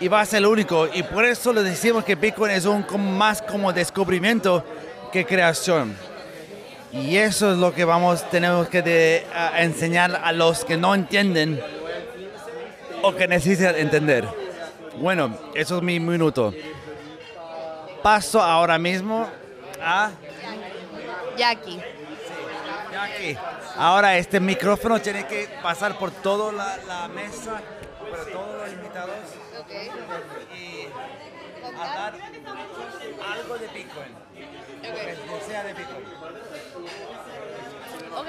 [0.00, 0.88] y va a ser el único.
[0.92, 2.84] Y por eso le decimos que Bitcoin es un
[3.16, 4.64] más como descubrimiento
[5.12, 5.94] que creación.
[6.92, 9.24] Y eso es lo que vamos, tenemos que
[9.58, 11.60] enseñar a los que no entienden
[13.02, 14.26] o que necesitan entender.
[15.00, 16.52] Bueno, eso es mi minuto.
[18.02, 19.28] Paso ahora mismo
[19.80, 20.10] a
[21.36, 21.80] Jackie.
[22.92, 23.38] Jackie.
[23.76, 27.60] Ahora este micrófono tiene que pasar por toda la, la mesa,
[28.10, 29.10] por todos los invitados.
[30.56, 30.88] Y
[31.76, 32.14] hablar
[33.34, 34.14] algo de Bitcoin.
[34.82, 36.04] Que sea de Bitcoin.
[38.16, 38.28] Ok.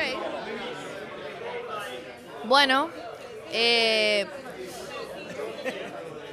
[2.45, 2.89] Bueno,
[3.51, 4.25] eh,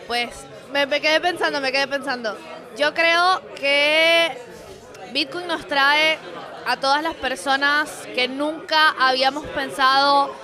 [0.07, 0.31] pues
[0.73, 2.37] me, quedé pensando, me quedé pensando.
[2.77, 4.37] Yo creo que
[5.13, 6.19] Bitcoin nos trae
[6.67, 10.35] a todas las personas que nunca habíamos pensado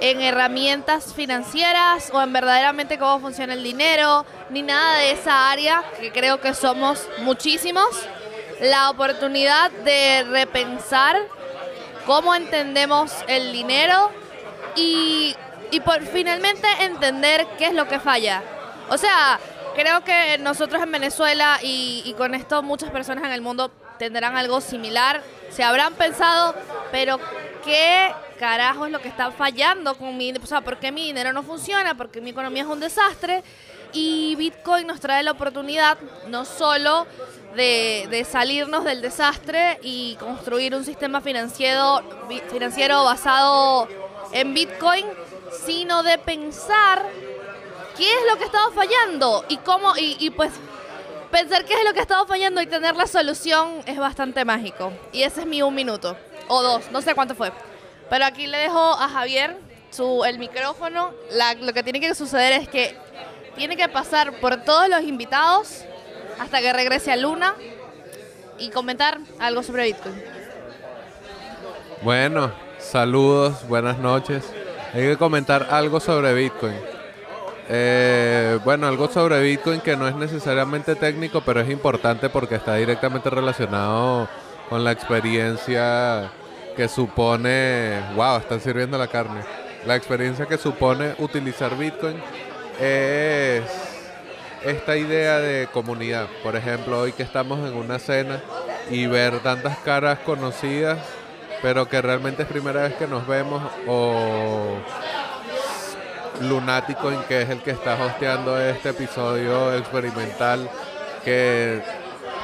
[0.00, 5.82] en herramientas financieras o en verdaderamente cómo funciona el dinero, ni nada de esa área,
[6.00, 7.88] que creo que somos muchísimos,
[8.60, 11.16] la oportunidad de repensar
[12.06, 14.10] cómo entendemos el dinero
[14.76, 15.34] y,
[15.70, 18.42] y por finalmente entender qué es lo que falla.
[18.88, 19.38] O sea,
[19.74, 24.36] creo que nosotros en Venezuela y, y con esto muchas personas en el mundo tendrán
[24.36, 26.54] algo similar, se habrán pensado,
[26.92, 27.18] pero
[27.64, 31.32] ¿qué carajo es lo que está fallando con mi, o sea, por qué mi dinero
[31.32, 33.42] no funciona, por qué mi economía es un desastre?
[33.92, 35.96] Y Bitcoin nos trae la oportunidad
[36.28, 37.06] no solo
[37.54, 42.02] de, de salirnos del desastre y construir un sistema financiero,
[42.50, 43.88] financiero basado
[44.32, 45.06] en Bitcoin,
[45.64, 47.02] sino de pensar
[47.96, 50.52] qué es lo que estaba fallando y cómo, y, y pues
[51.30, 54.92] pensar qué es lo que estaba fallando y tener la solución es bastante mágico.
[55.12, 56.16] Y ese es mi un minuto,
[56.48, 57.52] o dos, no sé cuánto fue.
[58.08, 59.56] Pero aquí le dejo a Javier
[59.90, 61.12] su, el micrófono.
[61.30, 62.96] La- lo que tiene que suceder es que
[63.56, 65.82] tiene que pasar por todos los invitados
[66.38, 67.54] hasta que regrese a Luna
[68.58, 70.22] y comentar algo sobre Bitcoin.
[72.02, 74.44] Bueno, saludos, buenas noches.
[74.94, 76.76] Hay que comentar algo sobre Bitcoin.
[77.68, 82.76] Eh, bueno, algo sobre Bitcoin que no es necesariamente técnico, pero es importante porque está
[82.76, 84.28] directamente relacionado
[84.68, 86.30] con la experiencia
[86.76, 88.00] que supone...
[88.14, 88.38] ¡Wow!
[88.38, 89.40] Están sirviendo la carne.
[89.84, 92.16] La experiencia que supone utilizar Bitcoin
[92.80, 93.62] es
[94.64, 96.26] esta idea de comunidad.
[96.42, 98.42] Por ejemplo, hoy que estamos en una cena
[98.90, 100.98] y ver tantas caras conocidas,
[101.62, 104.76] pero que realmente es primera vez que nos vemos, o
[106.42, 110.68] Lunático, en que es el que está hosteando este episodio experimental,
[111.24, 111.82] que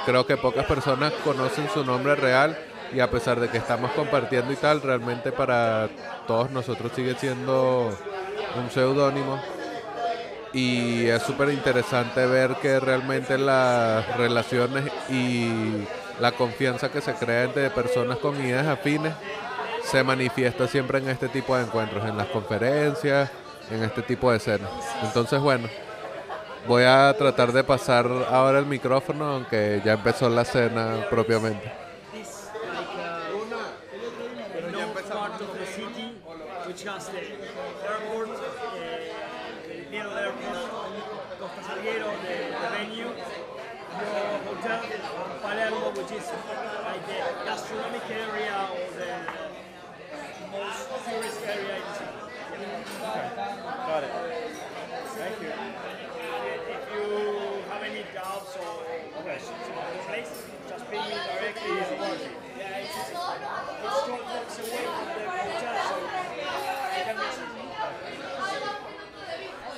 [0.06, 2.56] creo que pocas personas conocen su nombre real
[2.94, 5.88] y a pesar de que estamos compartiendo y tal, realmente para
[6.26, 7.96] todos nosotros sigue siendo
[8.56, 9.40] un seudónimo.
[10.52, 15.48] Y es súper interesante ver que realmente las relaciones y
[16.20, 19.14] la confianza que se crea entre personas con ideas afines
[19.84, 23.30] se manifiesta siempre en este tipo de encuentros, en las conferencias,
[23.72, 24.70] en este tipo de escenas.
[25.02, 25.68] Entonces, bueno,
[26.66, 31.72] voy a tratar de pasar ahora el micrófono, aunque ya empezó la cena propiamente.
[47.12, 49.12] uh, gastronomic area or the
[50.50, 52.11] most tourist area in the
[52.62, 53.28] Okay.
[53.86, 54.12] Got it.
[55.18, 55.48] Thank you.
[55.48, 57.06] If you
[57.70, 58.84] have any doubts or
[59.22, 60.32] questions about the place,
[60.68, 61.76] just ping me directly.
[62.58, 66.06] Yeah, it's, just it's 12 blocks away from the hotel, so you
[67.04, 67.16] can.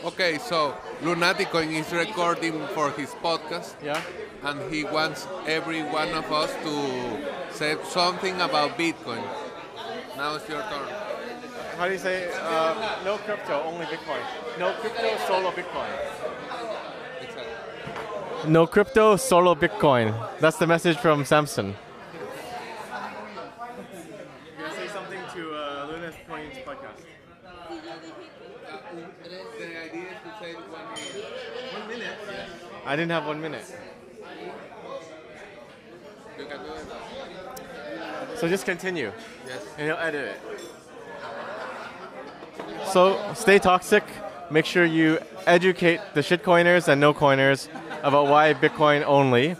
[0.04, 3.74] Okay, so Lunatico is recording for his podcast.
[3.82, 4.02] Yeah.
[4.42, 9.24] And he wants every one of us to say something about Bitcoin.
[10.16, 11.13] Now it's your turn.
[11.76, 12.30] How do you say?
[12.40, 14.20] Uh, no crypto, only Bitcoin.
[14.58, 15.90] No crypto, solo Bitcoin.
[18.46, 20.14] No crypto, solo Bitcoin.
[20.38, 21.74] That's the message from Samson.
[24.58, 27.02] You're gonna say something to uh, Luna Coin's podcast.
[29.58, 31.32] The idea is to say one minute.
[31.72, 32.18] One minute?
[32.86, 33.64] I didn't have one minute.
[36.38, 38.38] You can do it.
[38.38, 39.12] So just continue.
[39.46, 39.62] Yes.
[39.78, 40.53] And he'll edit it.
[42.92, 44.04] So stay toxic.
[44.50, 47.68] Make sure you educate the shitcoiners and no coiners
[48.02, 49.56] about why Bitcoin only.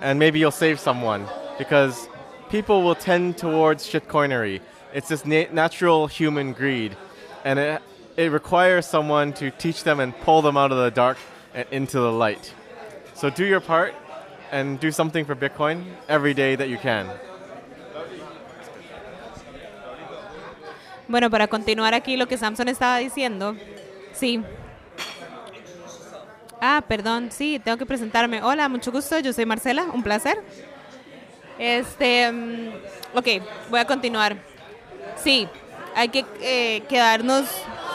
[0.00, 1.26] And maybe you'll save someone
[1.58, 2.08] because
[2.50, 4.60] people will tend towards shitcoinery.
[4.94, 6.96] It's this na- natural human greed.
[7.44, 7.82] And it,
[8.16, 11.18] it requires someone to teach them and pull them out of the dark
[11.54, 12.52] and into the light.
[13.14, 13.94] So do your part
[14.50, 17.10] and do something for Bitcoin every day that you can.
[21.08, 23.56] Bueno, para continuar aquí lo que Samson estaba diciendo,
[24.12, 24.42] sí.
[26.60, 28.42] Ah, perdón, sí, tengo que presentarme.
[28.42, 30.38] Hola, mucho gusto, yo soy Marcela, un placer.
[31.58, 32.68] Este, mm,
[33.14, 33.26] ok,
[33.70, 34.36] voy a continuar.
[35.16, 35.48] Sí,
[35.94, 37.46] hay que eh, quedarnos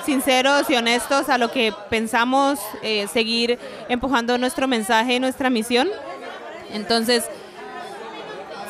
[0.03, 3.59] sinceros y honestos a lo que pensamos, eh, seguir
[3.89, 5.87] empujando nuestro mensaje, nuestra misión.
[6.71, 7.25] Entonces,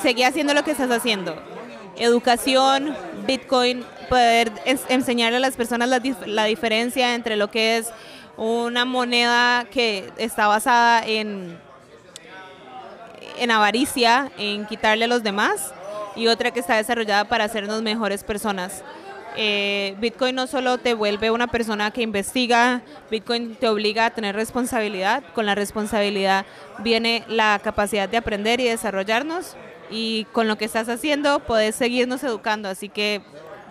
[0.01, 1.52] seguí haciendo lo que estás haciendo.
[1.95, 4.51] Educación, Bitcoin, poder
[4.89, 5.89] enseñarle a las personas
[6.25, 7.91] la diferencia entre lo que es
[8.37, 11.57] una moneda que está basada en,
[13.37, 15.73] en avaricia, en quitarle a los demás,
[16.15, 18.83] y otra que está desarrollada para hacernos mejores personas.
[19.35, 24.35] Eh, Bitcoin no solo te vuelve una persona que investiga, Bitcoin te obliga a tener
[24.35, 25.23] responsabilidad.
[25.33, 26.45] Con la responsabilidad
[26.79, 29.55] viene la capacidad de aprender y desarrollarnos.
[29.95, 32.67] Y con lo que estás haciendo puedes seguirnos educando.
[32.67, 33.21] Así que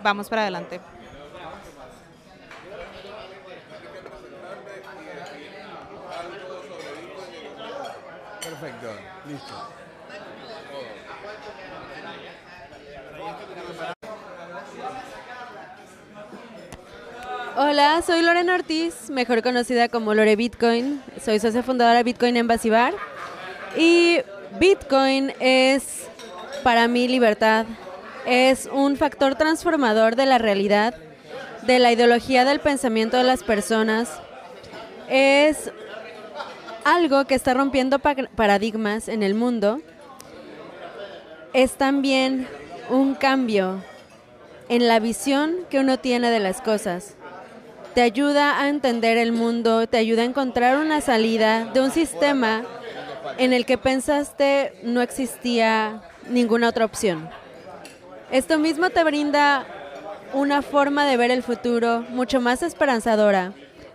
[0.04, 0.80] vamos para adelante.
[8.40, 8.88] Perfecto,
[9.28, 9.68] listo.
[17.56, 21.02] Hola, soy Lorena Ortiz, mejor conocida como Lore Bitcoin.
[21.20, 22.94] Soy socia fundadora de Bitcoin Bar.
[23.76, 24.20] Y
[24.58, 26.08] Bitcoin es
[26.62, 27.66] para mí libertad.
[28.26, 30.94] Es un factor transformador de la realidad,
[31.62, 34.08] de la ideología del pensamiento de las personas.
[35.08, 35.70] Es
[36.84, 39.80] algo que está rompiendo pa- paradigmas en el mundo.
[41.52, 42.46] Es también
[42.90, 43.82] un cambio
[44.68, 47.14] en la visión que uno tiene de las cosas.
[47.94, 52.62] Te ayuda a entender el mundo, te ayuda a encontrar una salida de un sistema
[53.36, 56.00] en el que pensaste no existía
[56.32, 57.28] ninguna otra opción.
[58.30, 59.66] Esto mismo te brinda
[60.32, 63.52] una forma de ver el futuro mucho más esperanzadora.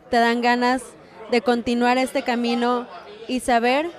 [0.10, 0.84] Te dan ganas
[1.32, 2.88] de continuar este camino
[3.28, 3.90] y saber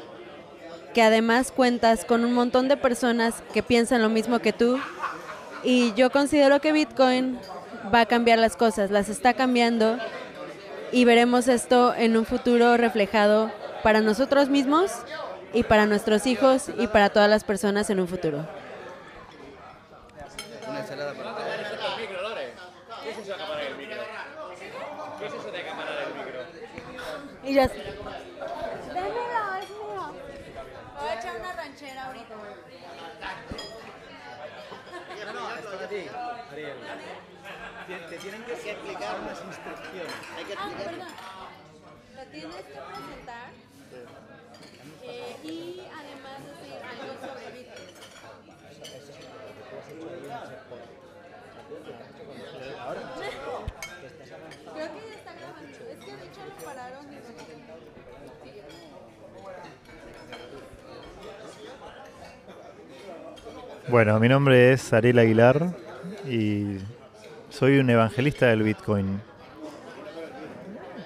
[0.95, 4.79] que además cuentas con un montón de personas que piensan lo mismo que tú.
[5.65, 7.39] Y yo considero que Bitcoin
[7.93, 9.99] va a cambiar las cosas, las está cambiando
[10.93, 13.51] y veremos esto en un futuro reflejado
[13.83, 14.93] para nosotros mismos
[15.53, 18.47] y para nuestros hijos y para todas las personas en un futuro.
[20.69, 21.37] Una ensalada para
[23.03, 23.97] ¿Qué es eso de acaparar el micro?
[25.19, 26.41] ¿Qué es eso de acaparar el micro?
[27.45, 27.69] Y ya.
[27.69, 30.15] Démelo, es mío.
[30.99, 32.35] Voy a echar una ranchera ahorita.
[35.25, 36.07] No, no, es para ti,
[36.53, 36.77] Ariel.
[38.11, 40.13] Te tienen que explicar unas instrucciones.
[40.37, 41.09] Hay que Ah, perdón.
[42.17, 43.51] Lo tienes que presentar
[45.09, 47.89] eh, y además decir algo sobre Bitcoin.
[54.75, 55.69] Creo que ya está grabando.
[55.69, 57.19] Es que de hecho lo pararon y
[63.91, 65.75] Bueno, mi nombre es Ariel Aguilar
[66.27, 66.77] y
[67.49, 69.23] soy un evangelista del Bitcoin.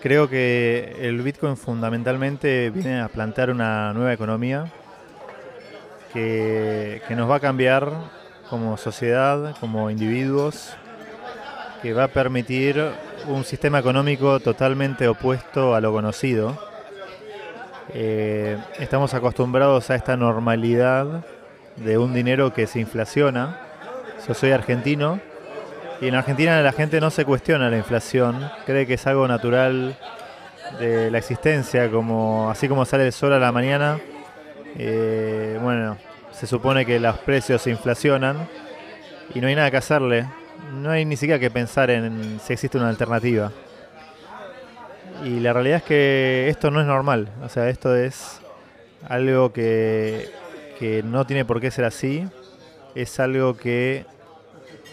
[0.03, 4.65] Creo que el Bitcoin fundamentalmente viene a plantear una nueva economía
[6.13, 7.89] que, nos va a cambiar
[8.51, 10.77] como sociedad, como individuos,
[11.83, 12.85] que va a permitir
[13.29, 16.59] un sistema económico totalmente opuesto a lo conocido.
[17.95, 21.25] Eh, estamos acostumbrados a esta normalidad
[21.77, 23.57] de un dinero que se inflaciona,
[24.27, 25.21] Yo soy argentino
[26.03, 29.97] y en Argentina la gente no se cuestiona la inflación, cree que es algo natural
[30.81, 34.01] de la existencia, como así como sale el sol a la mañana,
[34.77, 35.97] eh, bueno,
[36.33, 38.49] se supone que los precios se inflacionan
[39.33, 40.27] y no hay nada que hacerle.
[40.75, 43.53] No hay ni siquiera que pensar en si existe una alternativa.
[45.25, 47.29] Y la realidad es que esto no es normal.
[47.45, 48.41] O sea, esto es
[49.09, 50.31] algo que,
[50.81, 52.27] que no tiene por qué ser así.
[52.97, 54.05] Es algo que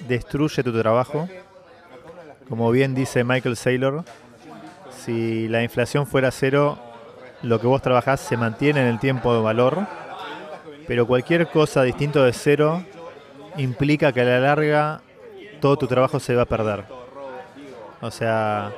[0.08, 1.28] destruye tu trabajo.
[2.48, 4.04] Como bien dice Michael Saylor,
[4.92, 6.78] si la inflación fuera cero,
[7.42, 9.86] lo que vos trabajás se mantiene en el tiempo de valor,
[10.88, 12.84] pero cualquier cosa distinto de cero
[13.58, 15.02] implica que a la larga
[15.62, 16.86] todo tu trabajo se va a perder.
[18.02, 18.72] O sea,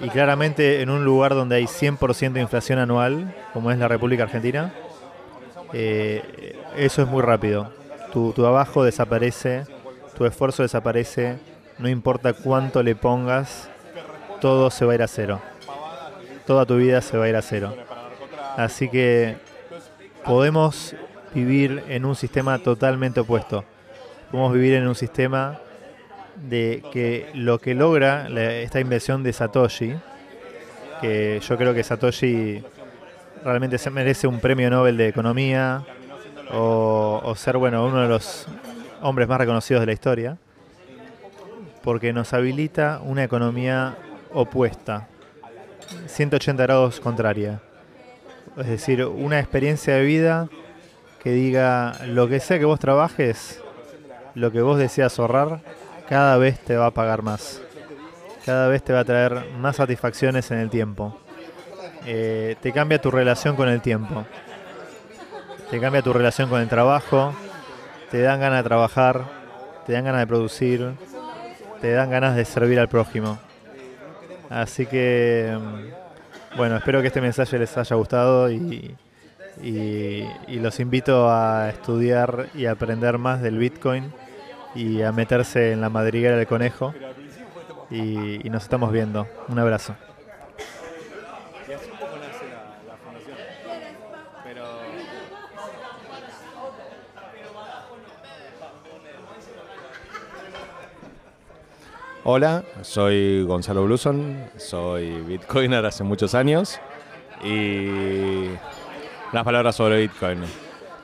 [0.00, 4.24] y claramente en un lugar donde hay 100% de inflación anual, como es la República
[4.24, 4.72] Argentina,
[5.72, 7.70] eh, eso es muy rápido.
[8.12, 9.64] Tu, tu trabajo desaparece,
[10.22, 11.36] tu esfuerzo desaparece,
[11.80, 13.68] no importa cuánto le pongas,
[14.40, 15.40] todo se va a ir a cero.
[16.46, 17.74] Toda tu vida se va a ir a cero.
[18.56, 19.34] Así que
[20.24, 20.94] podemos
[21.34, 23.64] vivir en un sistema totalmente opuesto.
[24.30, 25.58] Podemos vivir en un sistema
[26.36, 29.92] de que lo que logra la- esta inversión de Satoshi,
[31.00, 32.62] que yo creo que Satoshi
[33.44, 35.82] realmente se merece un premio Nobel de Economía
[36.52, 38.46] o, o ser bueno uno de los
[39.02, 40.38] hombres más reconocidos de la historia,
[41.82, 43.96] porque nos habilita una economía
[44.32, 45.08] opuesta,
[46.06, 47.60] 180 grados contraria.
[48.56, 50.48] Es decir, una experiencia de vida
[51.22, 53.60] que diga lo que sea que vos trabajes,
[54.34, 55.60] lo que vos deseas ahorrar,
[56.08, 57.62] cada vez te va a pagar más.
[58.44, 61.16] Cada vez te va a traer más satisfacciones en el tiempo.
[62.06, 64.24] Eh, te cambia tu relación con el tiempo.
[65.70, 67.32] Te cambia tu relación con el trabajo.
[68.12, 69.24] Te dan ganas de trabajar.
[69.86, 70.92] Te dan ganas de producir.
[71.80, 73.38] Te dan ganas de servir al prójimo.
[74.50, 78.94] Así que, mm, bueno, espero que este mensaje les haya gustado y,
[79.62, 80.28] y-
[80.60, 84.12] los invito a estudiar y aprender más del Bitcoin
[84.74, 86.94] y a meterse en la madriguera del conejo.
[87.90, 89.26] Y nos estamos viendo.
[89.48, 89.96] Un abrazo.
[102.24, 106.78] Hola, soy Gonzalo Bluson, soy Bitcoiner hace muchos años
[107.42, 108.46] y
[109.32, 110.38] unas palabras sobre Bitcoin.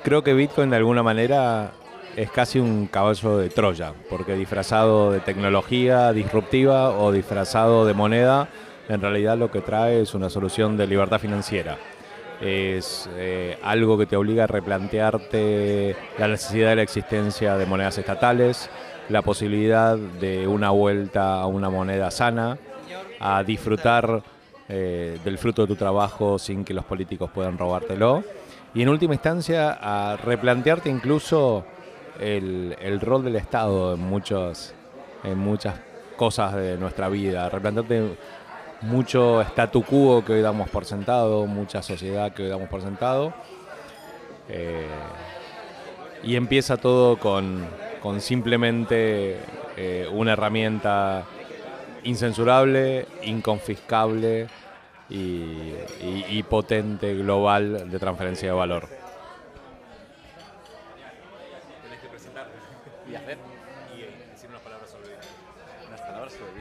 [0.05, 1.73] Creo que Bitcoin de alguna manera
[2.15, 8.49] es casi un caballo de Troya, porque disfrazado de tecnología disruptiva o disfrazado de moneda,
[8.89, 11.79] en realidad lo que trae es una solución de libertad financiera.
[12.41, 17.99] Es eh, algo que te obliga a replantearte la necesidad de la existencia de monedas
[17.99, 18.71] estatales,
[19.09, 22.59] la posibilidad de una vuelta a una moneda sana,
[23.21, 24.23] a disfrutar
[24.69, 28.23] eh, del fruto de tu trabajo sin que los políticos puedan robártelo.
[28.75, 31.65] Y en última instancia, a replantearte incluso
[32.21, 34.75] el, el rol del Estado en, muchos,
[35.25, 35.81] en muchas
[36.17, 38.17] cosas de nuestra vida, replantearte
[38.83, 43.33] mucho statu quo que hoy damos por sentado, mucha sociedad que hoy damos por sentado.
[44.49, 44.87] Eh,
[46.23, 47.67] y empieza todo con,
[48.03, 49.39] con simplemente
[49.77, 51.25] eh, una herramienta
[52.05, 54.47] incensurable, inconfiscable
[55.11, 58.89] y, y- y potente global de transferencia de valor.
[61.83, 62.49] Tenés que presentar
[63.11, 63.39] y hacer
[63.97, 65.09] y decir unas palabras sobre
[65.89, 66.59] unas palabras sobre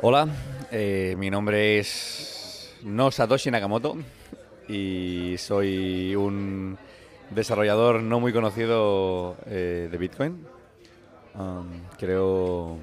[0.00, 0.26] Hola,
[0.70, 3.96] eh, mi nombre es no Satoshi Nakamoto
[4.68, 6.78] y soy un
[7.30, 10.46] desarrollador no muy conocido eh, de Bitcoin.
[11.34, 12.78] Um, creo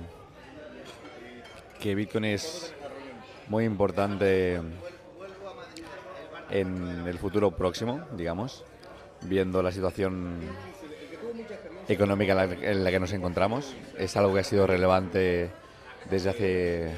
[1.79, 2.73] que Bitcoin es
[3.47, 4.59] muy importante
[6.49, 8.63] en el futuro próximo, digamos,
[9.21, 10.39] viendo la situación
[11.87, 13.75] económica en la, que nos encontramos.
[13.97, 15.51] Es algo que ha sido relevante
[16.09, 16.91] desde hace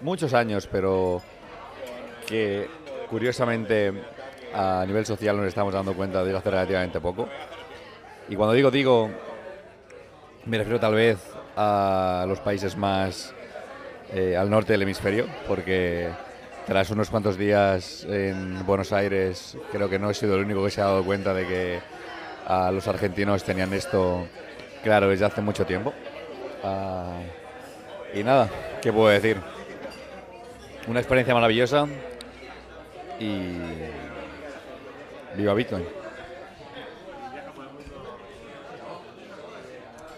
[0.00, 1.22] muchos años, pero
[2.26, 2.68] que
[3.08, 3.92] curiosamente
[4.54, 7.28] a nivel social nos estamos dando cuenta de hace relativamente poco.
[8.28, 9.10] Y cuando digo digo,
[10.46, 11.18] me refiero tal vez
[11.56, 13.32] a los países más
[14.12, 16.10] eh, al norte del hemisferio, porque
[16.66, 20.70] tras unos cuantos días en Buenos Aires, creo que no he sido el único que
[20.70, 21.80] se ha dado cuenta de que
[22.46, 24.26] ah, los argentinos tenían esto
[24.82, 25.92] claro desde hace mucho tiempo.
[26.64, 27.20] Ah,
[28.14, 28.48] y nada,
[28.80, 29.36] ¿qué puedo decir?
[30.88, 31.86] Una experiencia maravillosa
[33.20, 33.58] y
[35.36, 35.84] viva Bitcoin.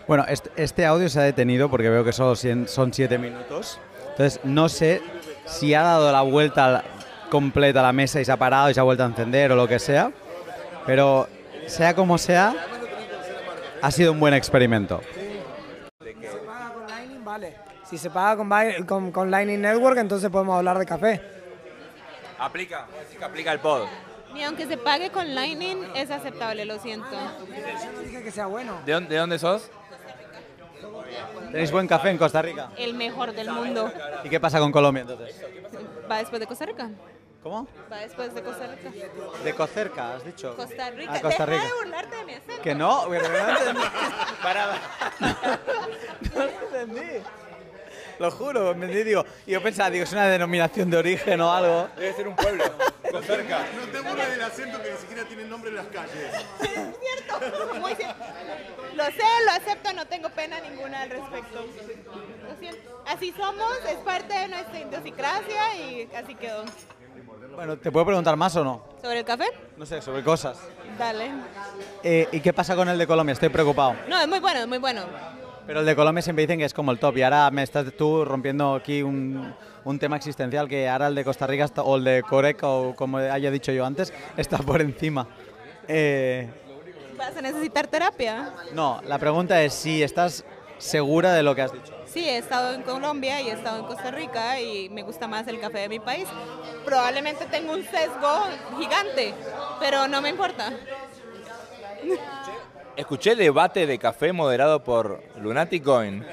[0.07, 0.25] Bueno,
[0.57, 3.79] este audio se ha detenido porque veo que solo son 7 minutos.
[4.11, 5.03] Entonces, no sé
[5.45, 6.83] si ha dado la vuelta
[7.31, 9.57] completa a la mesa y se ha parado y se ha vuelto a encender o
[9.57, 10.11] lo que sea.
[10.87, 11.29] Pero
[11.67, 12.55] sea como sea,
[13.83, 15.03] ha sido un buen experimento.
[16.01, 17.57] Si se paga con Lightning, vale.
[17.85, 18.37] Si se paga
[19.13, 21.21] con Lightning Network, entonces podemos hablar de café.
[22.39, 23.86] Aplica, sí que aplica el pod.
[24.32, 27.11] Ni aunque se pague con Lightning es aceptable, lo siento.
[27.11, 28.78] Yo no dije que sea bueno.
[28.84, 29.70] ¿De dónde, de dónde sos?
[31.51, 32.70] ¿Tenéis buen café en Costa Rica?
[32.76, 33.91] El mejor del mundo.
[34.24, 35.43] ¿Y qué pasa con Colombia entonces?
[36.11, 36.91] ¿Va después de Costa Rica?
[37.43, 37.66] ¿Cómo?
[37.91, 38.91] Va después de Costa Rica.
[39.45, 40.55] De Cocerca, has dicho.
[40.57, 41.12] Costa Rica.
[41.14, 41.64] Ah, Costa Deja Rica.
[41.64, 42.62] de burlarte de mi acento.
[42.62, 43.82] Que no, no entendí.
[46.34, 47.22] No lo entendí.
[48.19, 51.89] Lo juro, me digo, y yo pensaba, digo, es una denominación de origen o algo.
[51.97, 52.64] Debe ser un pueblo.
[53.11, 53.61] Cocerca.
[53.77, 56.33] No te burles del acento que ni siquiera tiene nombre en las calles.
[57.81, 58.25] Muy cierto.
[58.97, 61.64] Lo sé, lo acepto, no tengo pena ninguna al respecto.
[62.49, 63.03] Lo siento.
[63.07, 66.64] Así somos, es parte de nuestra idiosincrasia y así quedó.
[67.55, 68.83] Bueno, ¿te puedo preguntar más o no?
[69.01, 69.47] ¿Sobre el café?
[69.77, 70.59] No sé, sobre cosas.
[70.99, 71.31] Dale.
[72.03, 73.33] Eh, ¿Y qué pasa con el de Colombia?
[73.33, 73.97] Estoy preocupado.
[74.09, 75.03] No, es muy bueno, es muy bueno.
[75.69, 77.85] Pero el de Colombia siempre dicen que es como el top y ahora me estás
[77.93, 79.55] tú rompiendo aquí un,
[79.85, 82.97] un tema existencial que ahora el de Costa Rica está- o el de Coreca o
[82.97, 85.27] como haya dicho yo antes está por encima.
[85.87, 86.49] Eh,
[87.19, 88.51] ¿Vas a necesitar terapia?
[88.73, 90.43] no, la pregunta es si estás
[90.79, 91.93] segura de lo que has dicho.
[92.07, 95.47] Sí, he estado en Colombia y he estado en Costa Rica y me gusta más
[95.49, 96.27] el café de mi país.
[96.87, 98.47] Probablemente tengo un sesgo
[98.79, 99.35] gigante,
[99.81, 100.73] pero no me importa.
[102.99, 106.27] Escuché debate de café moderado por Lunaticoin.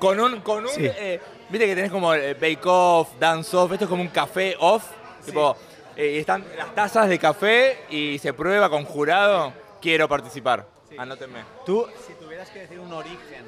[0.00, 0.84] Con un, con un, Sí.
[0.84, 4.56] eh, viste que tenés como el Bake Off, Dance Off, esto es como un café
[4.58, 4.84] off.
[5.24, 5.56] Tipo,
[5.94, 9.52] eh, y están las tazas de café y se prueba con jurado.
[9.80, 10.66] Quiero participar.
[10.98, 11.44] Anótenme.
[11.64, 13.44] Tú, si tuvieras que decir un origen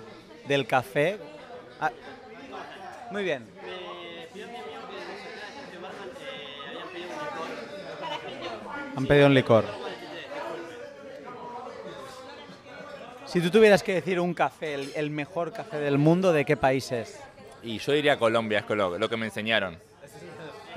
[0.46, 1.18] del café...
[1.80, 1.90] ah,
[3.10, 3.48] muy bien.
[8.96, 9.83] Han pedido un licor.
[13.34, 16.56] Si tú tuvieras que decir un café, el, el mejor café del mundo, ¿de qué
[16.56, 17.18] país es?
[17.64, 19.76] Y yo diría Colombia, es lo, lo que me enseñaron.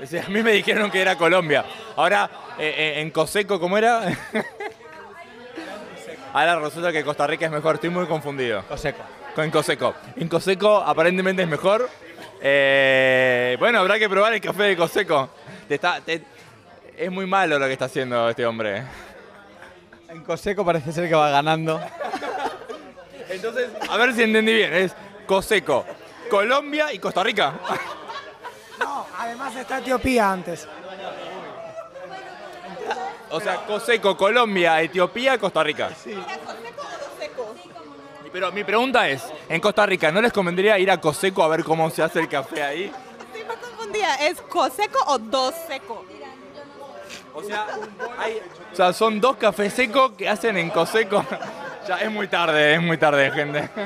[0.02, 1.64] O sea, a mí me dijeron que era Colombia.
[1.94, 2.28] Ahora,
[2.58, 4.02] eh, eh, en Coseco, ¿cómo era?
[6.32, 8.64] Ahora resulta que Costa Rica es mejor, estoy muy confundido.
[8.68, 9.02] Coseco.
[9.36, 9.94] En Coseco.
[10.16, 11.88] En Coseco aparentemente es mejor.
[12.42, 15.30] Eh, bueno, habrá que probar el café de Coseco.
[15.68, 16.22] Te está- te-
[16.96, 18.82] es muy malo lo que está haciendo este hombre.
[20.08, 21.80] En Coseco parece ser que va ganando.
[23.28, 24.72] Entonces, a ver si entendí bien.
[24.74, 24.94] Es
[25.26, 25.84] Coseco,
[26.30, 27.54] Colombia y Costa Rica.
[28.78, 30.66] No, además está Etiopía antes.
[33.30, 35.90] O sea, Coseco, Colombia, Etiopía, Costa Rica.
[38.32, 41.64] Pero mi pregunta es, en Costa Rica, ¿no les convendría ir a Coseco a ver
[41.64, 42.92] cómo se hace el café ahí?
[43.26, 44.14] Estoy más confundida.
[44.16, 46.04] ¿Es coseco o dos seco?
[47.34, 47.66] O sea,
[48.18, 48.40] hay-
[48.72, 51.24] o sea, son dos cafés secos que hacen en Coseco.
[51.88, 53.70] Ya es muy tarde, es muy tarde, gente.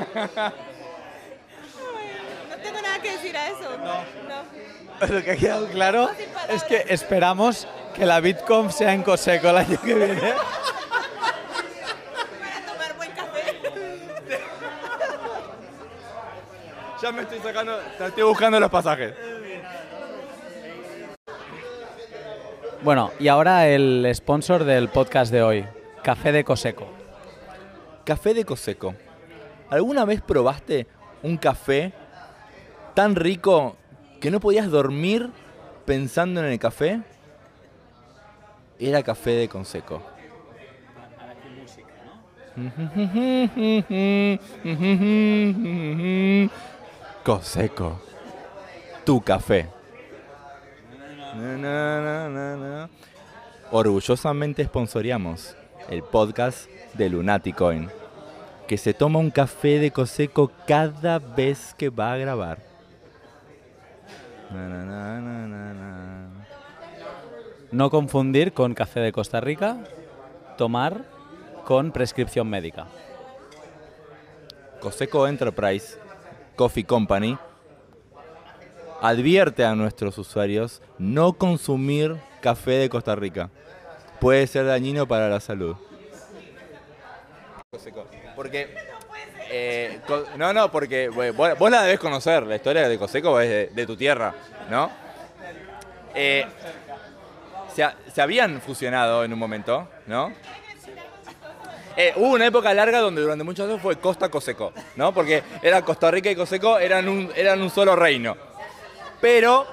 [2.49, 3.77] No tengo nada que decir a eso.
[3.77, 5.07] No.
[5.13, 6.09] Lo que ha quedado claro
[6.49, 10.33] es que esperamos que la Bitcoin sea en Coseco el año que viene.
[17.01, 19.13] Ya me estoy sacando, estoy buscando los pasajes.
[22.81, 25.65] Bueno, y ahora el sponsor del podcast de hoy,
[26.01, 27.02] Café de Coseco.
[28.05, 28.95] Café de Coseco.
[29.69, 30.87] ¿Alguna vez probaste
[31.21, 31.93] un café
[32.93, 33.77] tan rico
[34.19, 35.29] que no podías dormir
[35.85, 37.01] pensando en el café?
[38.77, 40.01] Era café de Conseco.
[47.23, 48.01] Coseco.
[49.05, 49.69] Tu café.
[53.71, 55.55] Orgullosamente sponsoreamos
[55.89, 57.89] el podcast de Lunaticoin,
[58.67, 62.59] que se toma un café de Coseco cada vez que va a grabar.
[64.51, 66.29] Na, na, na.
[67.71, 69.77] No confundir con Café de Costa Rica,
[70.57, 71.05] tomar
[71.65, 72.85] con prescripción médica.
[74.79, 75.97] Coseco Enterprise
[76.55, 77.37] Coffee Company
[79.01, 83.49] advierte a nuestros usuarios no consumir café de Costa Rica.
[84.23, 85.75] Puede ser dañino para la salud.
[88.37, 88.73] Porque.
[89.51, 89.99] eh,
[90.37, 94.33] no, no, porque vos, la debes conocer, la historia de Coseco es de, tu tierra,
[94.69, 94.89] ¿no?
[96.15, 96.45] Eh,
[97.75, 100.31] se, se habían fusionado en un momento, ¿no?
[101.97, 105.13] Eh, hubo una época larga donde durante muchos años fue Costa Coseco, ¿no?
[105.13, 108.37] Porque era Costa Rica y Coseco eran un, eran un solo reino.
[109.19, 109.67] Pero,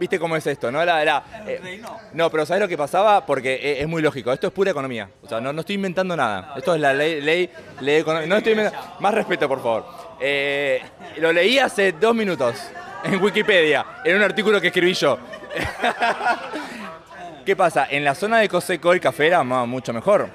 [0.00, 0.80] viste cómo es esto, ¿no?
[0.80, 1.82] Era, era, eh,
[2.14, 3.26] no, pero ¿sabes lo que pasaba?
[3.26, 5.10] Porque eh, es muy lógico, esto es pura economía.
[5.22, 6.54] O sea, no, no estoy inventando nada.
[6.56, 8.28] Esto es la ley, ley, ley económica.
[8.28, 8.96] No estoy inventando.
[8.98, 9.84] Más respeto, por favor.
[10.18, 10.82] Eh,
[11.18, 12.56] lo leí hace dos minutos
[13.04, 15.18] en Wikipedia, en un artículo que escribí yo.
[17.44, 17.88] ¿Qué pasa?
[17.90, 20.30] En la zona de Coseco el café era mucho mejor,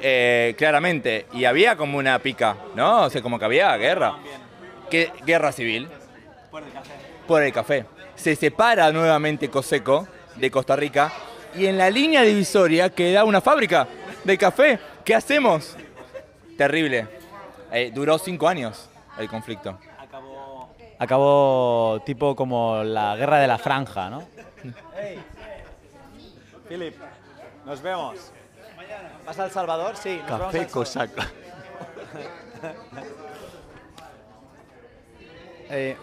[0.00, 1.26] eh, claramente.
[1.34, 3.02] Y había como una pica, ¿no?
[3.02, 4.14] O sea, como que había guerra.
[4.88, 5.88] ¿Qué, guerra civil
[7.30, 7.84] por el café.
[8.20, 10.06] Se separa nuevamente Coseco
[10.36, 11.10] de Costa Rica
[11.54, 13.88] y en la línea divisoria queda una fábrica
[14.22, 14.78] de café.
[15.02, 15.74] ¿Qué hacemos?
[16.58, 17.08] Terrible.
[17.72, 19.78] Eh, duró cinco años el conflicto.
[20.98, 24.28] Acabó tipo como la guerra de la franja, ¿no?
[26.68, 26.94] Philip,
[27.64, 28.32] nos vemos.
[29.24, 29.96] ¿Vas a El Salvador?
[29.96, 30.18] Sí.
[30.18, 31.22] nos vemos Café al cosaco.
[35.72, 35.96] Eh,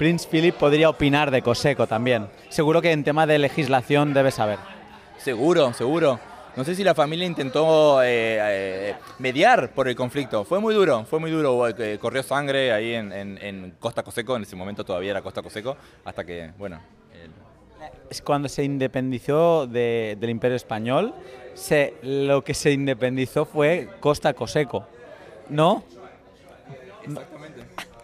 [0.00, 2.26] Prince Philip podría opinar de Coseco también.
[2.48, 4.58] Seguro que en tema de legislación debe saber.
[5.18, 6.18] Seguro, seguro.
[6.56, 10.42] No sé si la familia intentó eh, eh, mediar por el conflicto.
[10.46, 11.68] Fue muy duro, fue muy duro.
[11.68, 15.42] Eh, corrió sangre ahí en, en- en Costa Coseco, en ese momento todavía era Costa
[15.42, 16.80] Coseco, hasta que, bueno,
[18.08, 21.12] Es cuando se independizó de- del Imperio Español,
[21.52, 24.86] se, lo que se independizó fue Costa Coseco,
[25.50, 25.84] ¿no?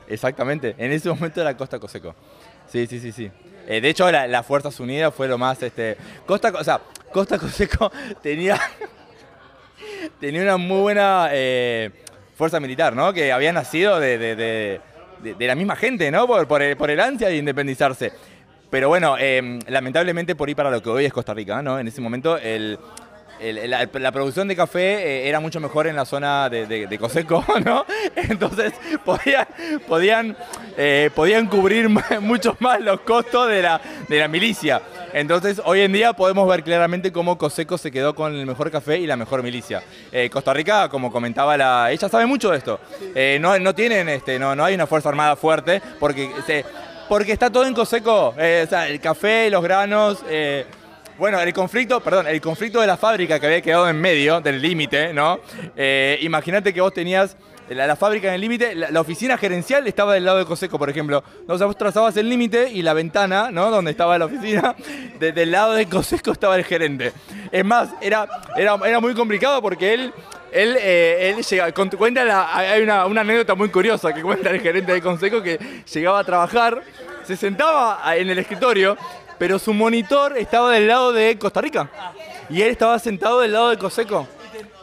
[0.09, 2.15] Exactamente, en ese momento era Costa Coseco.
[2.71, 3.31] Sí, sí, sí, sí.
[3.69, 5.97] Eh, de hecho, la- las Fuerzas Unidas fue lo más, este,
[6.27, 6.81] Costa, Co- o sea,
[7.13, 7.91] Costa Coseco
[8.23, 8.59] tenía,
[10.21, 11.91] tenía una muy buena eh,
[12.37, 13.13] fuerza militar, ¿no?
[13.13, 16.27] Que había nacido de, de- de- la misma gente, ¿no?
[16.27, 18.13] Por, por el, por ansia de independizarse.
[18.71, 21.79] Pero bueno, eh, lamentablemente por ir para lo que hoy es Costa Rica, ¿no?
[21.79, 22.79] En ese momento el,
[23.41, 27.85] la, producción de café eh, era mucho mejor en la zona de, Coseco, ¿no?
[28.15, 28.73] Entonces
[29.05, 29.47] podían,
[29.87, 30.37] podían,
[30.77, 31.89] eh, podían cubrir
[32.21, 34.81] mucho más los costos de la, de la milicia.
[35.13, 38.99] Entonces hoy en día podemos ver claramente cómo Coseco se quedó con el mejor café
[38.99, 39.83] y la mejor milicia.
[40.13, 41.91] Eh, Costa Rica, como comentaba la...
[41.91, 42.81] Ella sabe mucho de esto.
[43.41, 46.31] No, no tienen, este, no, no hay una fuerza armada fuerte porque,
[47.09, 48.29] porque está todo en Coseco.
[48.29, 50.23] O sea, el café, los granos...
[51.19, 54.61] bueno, el conflicto, perdón, el conflicto de la fábrica que había quedado en medio del
[54.61, 55.41] límite, ¿no?
[55.77, 57.37] Eh, Imagínate que vos tenías
[57.69, 61.25] la, fábrica en el límite, la, oficina gerencial estaba del lado de Coseco, por ejemplo.
[61.49, 63.71] O sea, vos trazabas el límite y la ventana, ¿no?
[63.71, 64.77] Donde estaba la oficina,
[65.19, 67.13] de- del lado de Coseco estaba el gerente.
[67.51, 70.13] Es más, era, era, era muy complicado porque él...
[70.53, 74.91] Él, eh, él llega, cuenta hay una, una anécdota muy curiosa que cuenta el gerente
[74.93, 75.59] de Consejo que
[75.93, 76.83] llegaba a trabajar,
[77.25, 78.97] se sentaba en el escritorio,
[79.39, 81.89] pero su monitor estaba del lado de Costa Rica.
[82.49, 84.27] Y él estaba sentado del lado de Coseco.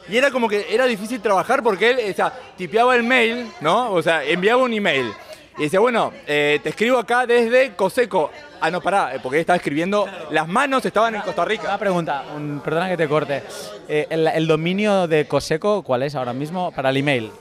[0.10, 3.91] Y era como que era difícil trabajar porque él, o sea, tipeaba el mail, ¿no?
[3.91, 5.12] O sea, enviaba un email.
[5.58, 8.32] Y decía, bueno, eh, te escribo acá desde Coseco.
[8.60, 11.66] Ah, no, pará, eh, porque él estaba escribiendo, las manos estaban en Costa Rica.
[11.68, 13.43] Una pregunta, un- perdona que te corte.
[13.88, 17.32] Eh, el, el dominio de Coseco cuál es ahora mismo para el email?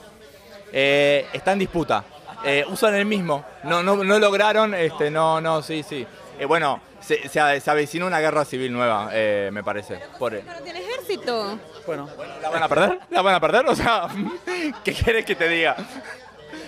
[0.72, 2.04] Eh, está en disputa.
[2.44, 3.44] Eh, usan el mismo.
[3.64, 6.06] No, no, no lograron, este, no, no, sí, sí.
[6.46, 10.00] Bueno, se, se, se avecina una guerra civil nueva, eh, me parece.
[10.18, 11.58] Por, Pero tiene ejército.
[11.86, 12.08] Bueno.
[12.40, 12.98] ¿La van a perder?
[13.10, 13.66] ¿La van a perder?
[13.66, 14.08] O sea,
[14.84, 15.76] ¿qué quieres que te diga?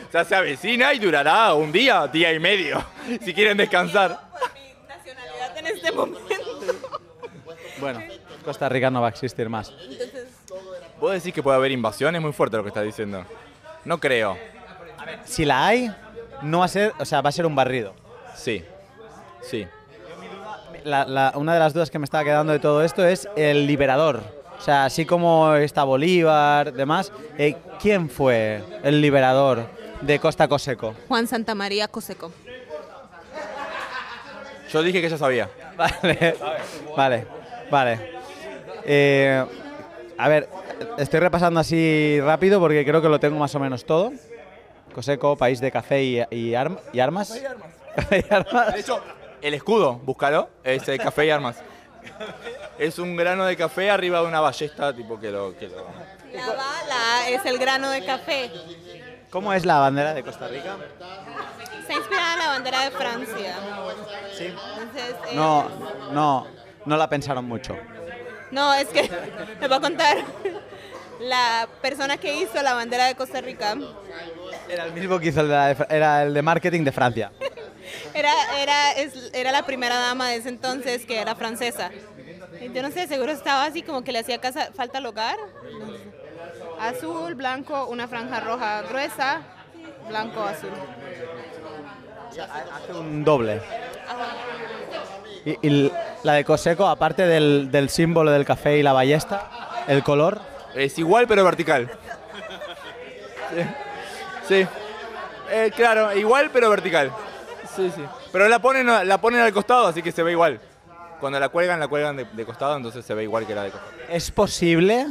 [0.09, 2.85] O sea, se avecina y durará un día, día y medio,
[3.24, 4.20] si quieren descansar.
[4.89, 6.35] Nacionalidad en este momento.
[7.80, 8.03] Bueno,
[8.45, 9.72] Costa Rica no va a existir más.
[11.01, 12.14] ¿Vos decís que puede haber invasión?
[12.14, 13.24] Es muy fuerte lo que estás diciendo.
[13.85, 14.39] No creo.
[15.24, 15.95] Si la hay,
[16.43, 17.95] no va a ser, o sea, va a ser un barrido.
[18.37, 18.64] Sí,
[19.43, 19.66] sí.
[20.85, 23.66] La- la- una de las dudas que me estaba quedando de todo esto es el
[23.66, 24.20] liberador.
[24.59, 29.66] O sea, así como está Bolívar, demás, eh, ¿quién fue el liberador
[30.01, 30.95] de Costa Coseco?
[31.09, 32.30] Juan Santamaría Coseco.
[34.72, 35.49] Yo dije que ya sabía.
[35.76, 36.37] Vale,
[36.97, 37.26] vale,
[37.70, 38.11] vale.
[38.85, 39.45] Eh,
[40.16, 40.49] a ver,
[40.99, 44.12] estoy repasando así rápido porque creo que lo tengo más o menos todo.
[44.95, 47.35] Coseco, país de café y, y arm- y armas.
[47.37, 47.45] Y
[48.32, 48.74] armas.
[48.74, 49.01] De hecho,
[49.47, 51.57] el escudo, búscalo, es eh, café y armas.
[52.79, 55.57] Es un grano de café arriba de una ballesta, tipo que lo...
[55.57, 55.87] Que lo-
[56.35, 58.51] La bala es el grano de café.
[59.31, 60.77] ¿Cómo es la bandera de Costa Rica?
[61.81, 63.55] Está inspirada en la bandera de Francia.
[64.37, 64.47] Sí.
[64.47, 65.69] Entonces, eh, No,
[66.13, 66.47] no,
[66.85, 67.77] no la pensaron mucho.
[68.51, 69.03] No, es que
[69.61, 70.17] les voy a contar.
[71.21, 73.77] La persona que hizo la bandera de Costa Rica
[74.69, 77.31] Era el mismo que hizo el de, la de era el de marketing de Francia.
[78.15, 81.91] Era, era, es- era la primera dama de ese entonces que era francesa.
[82.73, 85.37] Yo no sé, seguro estaba así como que le hacía casa, falta al hogar.
[86.81, 89.41] azul, blanco, una franja roja gruesa,
[90.09, 90.71] blanco, azul.
[92.73, 93.61] Hace un doble.
[95.63, 95.91] Y,
[96.23, 100.41] la de Coseco, aparte del, del símbolo del café y la ballesta, el color.
[100.75, 101.91] Es igual pero vertical.
[103.55, 103.63] Sí.
[104.63, 104.67] Sí.
[105.51, 107.13] Eh, claro, igual pero vertical.
[107.75, 108.03] Sí, sí.
[108.33, 110.61] Pero la ponen, la ponen al costado, así que se ve igual.
[111.20, 113.70] Cuando la cuelgan, la cuelgan de, de costado, entonces se ve igual que la de
[113.70, 113.93] costado.
[114.09, 115.07] ¿Es posible,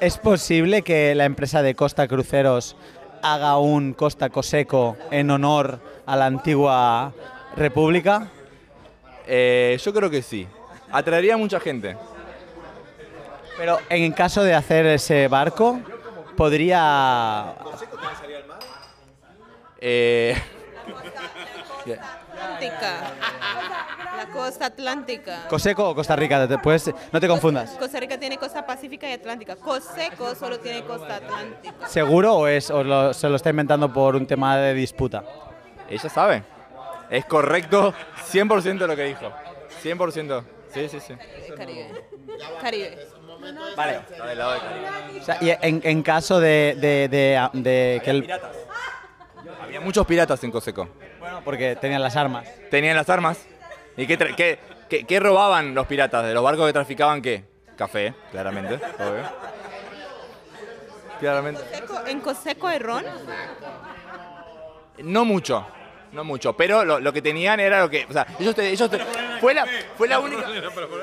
[0.00, 2.76] es posible que la empresa de Costa Cruceros
[3.22, 7.12] haga un Costa Coseco en honor a la antigua
[7.56, 8.28] república?
[9.26, 10.46] Eh, yo creo que sí.
[10.90, 11.96] Atraería a mucha gente.
[13.56, 15.80] Pero en caso de hacer ese barco,
[16.36, 17.54] podría...
[19.80, 20.34] Eh,
[21.98, 23.00] Atlántica.
[24.16, 25.46] La costa atlántica.
[25.48, 26.46] ¿Coseco o Costa Rica?
[26.62, 27.70] Puedes- no te confundas.
[27.78, 29.56] Costa Rica tiene costa pacífica y atlántica.
[29.56, 31.88] Coseco solo tiene costa atlántica.
[31.88, 35.24] ¿Seguro o, es, o lo- se lo está inventando por un tema de disputa?
[35.88, 36.42] ella sabe.
[37.10, 37.92] Es correcto
[38.30, 39.32] 100% lo que dijo.
[39.82, 40.44] 100%.
[40.72, 41.14] Sí, sí, sí.
[41.56, 42.04] Caribe.
[42.60, 42.98] Caribe.
[43.76, 44.00] Vale.
[44.10, 45.20] Está del lado de Caribe.
[45.20, 48.30] O sea, y en, en caso de, de- de- de que el...
[49.62, 50.88] Había muchos piratas en Coseco.
[51.20, 52.46] Bueno, porque tenían las armas.
[52.70, 53.46] Tenían las armas.
[53.96, 54.58] ¿Y qué, qué-
[54.88, 56.24] qué- qué robaban los piratas?
[56.24, 57.44] ¿De los barcos que traficaban qué?
[57.76, 58.74] Café, claramente.
[58.74, 59.22] obvio.
[61.20, 61.60] Claramente.
[62.06, 63.04] ¿En Coseco hay ron?
[64.98, 65.66] No mucho,
[66.12, 68.90] no mucho, pero lo, lo que tenían era lo que, o sea, ellos, te- ellos
[68.90, 68.98] te-
[69.40, 69.66] fue la,
[69.96, 70.46] fue la única,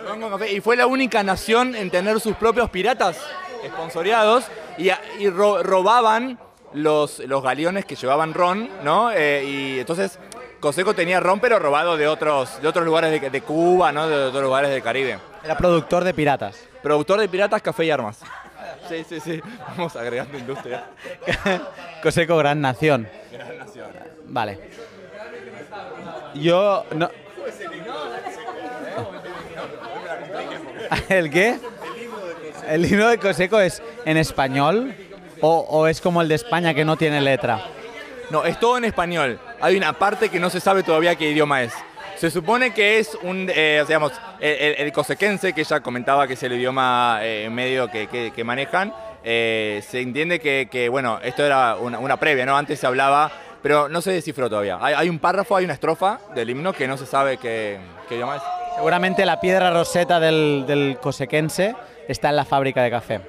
[0.07, 3.19] Ron con café, y fue la única nación en tener sus propios piratas
[3.63, 4.45] esponsoreados
[4.77, 6.37] y, a- y ro- robaban
[6.73, 9.11] los, los galeones que llevaban ron, ¿no?
[9.11, 10.19] Eh, y entonces
[10.59, 14.07] Coseco tenía ron, pero robado de otros, de otros lugares de, de Cuba, ¿no?
[14.07, 15.19] De otros lugares del Caribe.
[15.43, 16.63] Era productor de piratas.
[16.81, 18.19] Productor de piratas, café y armas.
[18.87, 19.41] Sí, sí, sí.
[19.67, 20.85] Vamos agregando industria.
[22.01, 23.05] Coseco, gran nación.
[23.33, 23.89] Gran nación.
[24.27, 24.59] Vale.
[26.33, 27.09] Yo no...
[31.09, 31.59] ¿El qué?
[32.69, 34.95] ¿El himno de Coseco es en español
[35.41, 37.61] o, o es como el de España que no tiene letra?
[38.29, 39.39] No, es todo en español.
[39.61, 41.73] Hay una parte que no se sabe todavía qué idioma es.
[42.17, 46.43] Se supone que es un, eh, digamos, el, el- cosequense, que ella comentaba que es
[46.43, 48.93] el idioma eh, medio que, que- que manejan.
[49.23, 52.57] eh, se entiende que, que, bueno, esto era una, una previa, ¿no?
[52.57, 53.31] Antes se hablaba,
[53.61, 54.77] pero no se descifró todavía.
[54.81, 57.77] Hay, hay un párrafo, hay una estrofa del himno que no se sabe qué,
[58.09, 58.41] qué idioma es.
[58.75, 61.75] Seguramente la piedra roseta del, del cosequense
[62.07, 63.21] está en la fábrica de café.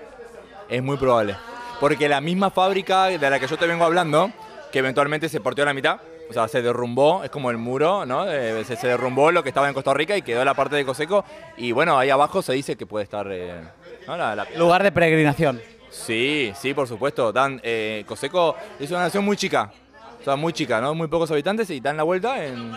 [0.68, 1.36] Es muy probable.
[1.80, 4.30] Porque la misma fábrica de la que yo te vengo hablando,
[4.72, 5.98] que eventualmente se partió a la mitad,
[6.28, 8.30] o sea, se derrumbó, es como el muro, ¿no?
[8.30, 10.84] Eh, se, se derrumbó lo que estaba en Costa Rica y quedó la parte de
[10.84, 11.24] Coseco.
[11.56, 13.26] Y bueno, ahí abajo se dice que puede estar.
[13.30, 13.62] eh,
[14.06, 14.16] ¿no?
[14.16, 15.60] la- la- Lugar de peregrinación.
[15.90, 17.32] Sí, sí, por supuesto.
[17.32, 19.72] Dan, eh, Coseco es una nación muy chica.
[20.20, 20.94] O sea, muy chica, ¿no?
[20.94, 22.72] Muy pocos habitantes y dan la vuelta en...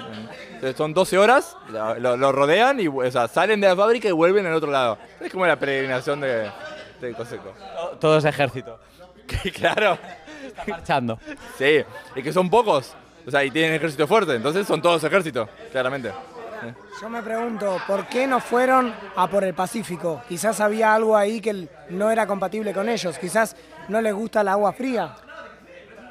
[0.77, 1.57] son 12 horas,
[1.99, 4.97] lo, lo rodean y o sea, salen de la fábrica y vuelven al otro lado.
[5.19, 6.49] Es como la peregrinación de,
[7.01, 7.51] de Coseco.
[7.99, 8.79] Todo es ejército.
[9.53, 9.97] claro.
[10.45, 11.19] Está marchando.
[11.57, 11.83] Sí,
[12.15, 12.93] y que son pocos.
[13.25, 16.11] O sea, y tienen ejército fuerte, entonces son todos ejércitos, claramente.
[17.01, 20.21] Yo me pregunto, ¿por qué no fueron a por el Pacífico?
[20.29, 23.17] Quizás había algo ahí que no era compatible con ellos.
[23.17, 23.55] Quizás
[23.87, 25.15] no les gusta el agua fría.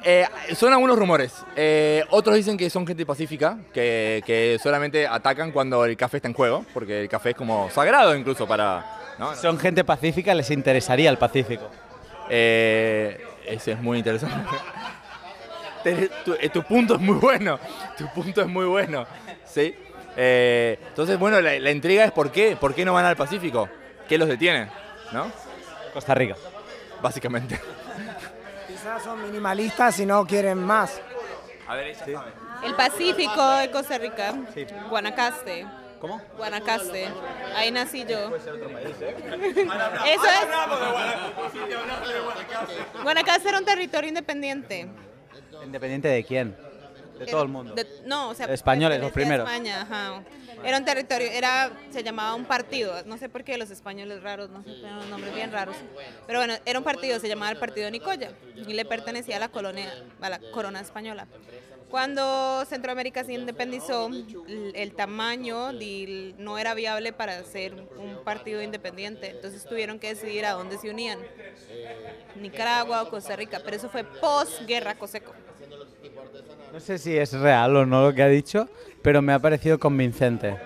[0.03, 1.33] Eh, son algunos rumores.
[1.55, 6.27] Eh, otros dicen que son gente pacífica, que, que solamente atacan cuando el café está
[6.27, 8.83] en juego, porque el café es como sagrado incluso para...
[9.19, 9.35] ¿no?
[9.35, 11.69] Son gente pacífica, les interesaría el Pacífico.
[12.33, 14.37] Eh, ese es muy interesante.
[16.23, 17.59] Tu, eh, tu punto es muy bueno.
[17.97, 19.05] Tu punto es muy bueno.
[19.45, 19.75] ¿Sí?
[20.15, 22.55] Eh, entonces, bueno, la, la intriga es por qué.
[22.55, 23.67] ¿Por qué no van al Pacífico?
[24.07, 24.69] ¿Qué los detiene?
[25.11, 25.29] ¿No?
[25.93, 26.35] Costa Rica.
[27.01, 27.59] Básicamente.
[28.67, 31.01] Quizás son minimalistas y no quieren más.
[31.67, 32.31] A ver, ella sabe.
[32.63, 34.33] El Pacífico de Costa Rica.
[34.89, 35.65] Guanacaste.
[36.01, 36.19] ¿Cómo?
[36.35, 37.07] Guanacaste.
[37.55, 38.35] Ahí nací yo.
[38.35, 38.39] ¿eh?
[40.07, 40.47] Eso es.
[43.03, 44.87] Guanacaste era un territorio independiente.
[45.63, 46.57] ¿Independiente de quién?
[47.19, 47.75] De todo el mundo.
[47.75, 49.47] De- no, o sea, Españoles, los primeros.
[49.47, 50.23] España, ajá.
[50.63, 52.93] Era un territorio, era, se llamaba un partido.
[53.05, 55.75] No sé por qué los españoles raros, no sé, tienen nombres bien raros.
[56.27, 59.49] Pero bueno, era un partido, se llamaba el Partido Nicoya y le pertenecía a la
[59.49, 59.91] colonia,
[60.21, 61.27] a la corona española.
[61.91, 64.09] Cuando Centroamérica se independizó,
[64.73, 65.73] el, tamaño
[66.37, 69.31] no era viable para hacer un partido independiente.
[69.31, 71.19] Entonces tuvieron que decidir a dónde se unían.
[72.35, 73.59] Nicaragua o Costa Rica.
[73.63, 75.33] Pero eso fue post-guerra Coseco.
[76.73, 78.67] No sé si es real o no lo que ha dicho,
[79.01, 80.57] pero me ha parecido convincente.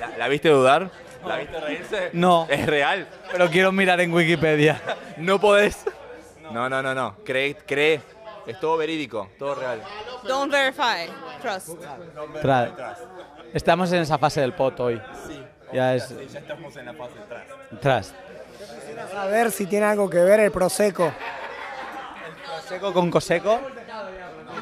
[0.00, 0.90] ¿La, la viste dudar?
[1.26, 2.10] ¿La viste reírse?
[2.14, 2.46] No.
[2.50, 3.06] Es real.
[3.30, 4.80] Pero quiero mirar en Wikipedia.
[5.18, 5.84] No podés.
[6.50, 7.16] No, no, no, no.
[7.24, 8.00] Cree, cree.
[8.46, 9.80] Es todo verídico, todo real.
[10.26, 11.06] Don't verify,
[11.40, 11.68] trust.
[12.42, 12.96] Tra-
[13.54, 15.00] Estamos en esa fase del pot hoy.
[15.72, 17.44] Ya es ya estamos en la fase atrás.
[17.80, 18.14] trust.
[19.16, 21.12] A ver si tiene algo que ver el Prosecco.
[22.68, 23.60] ¿Seco con coseco?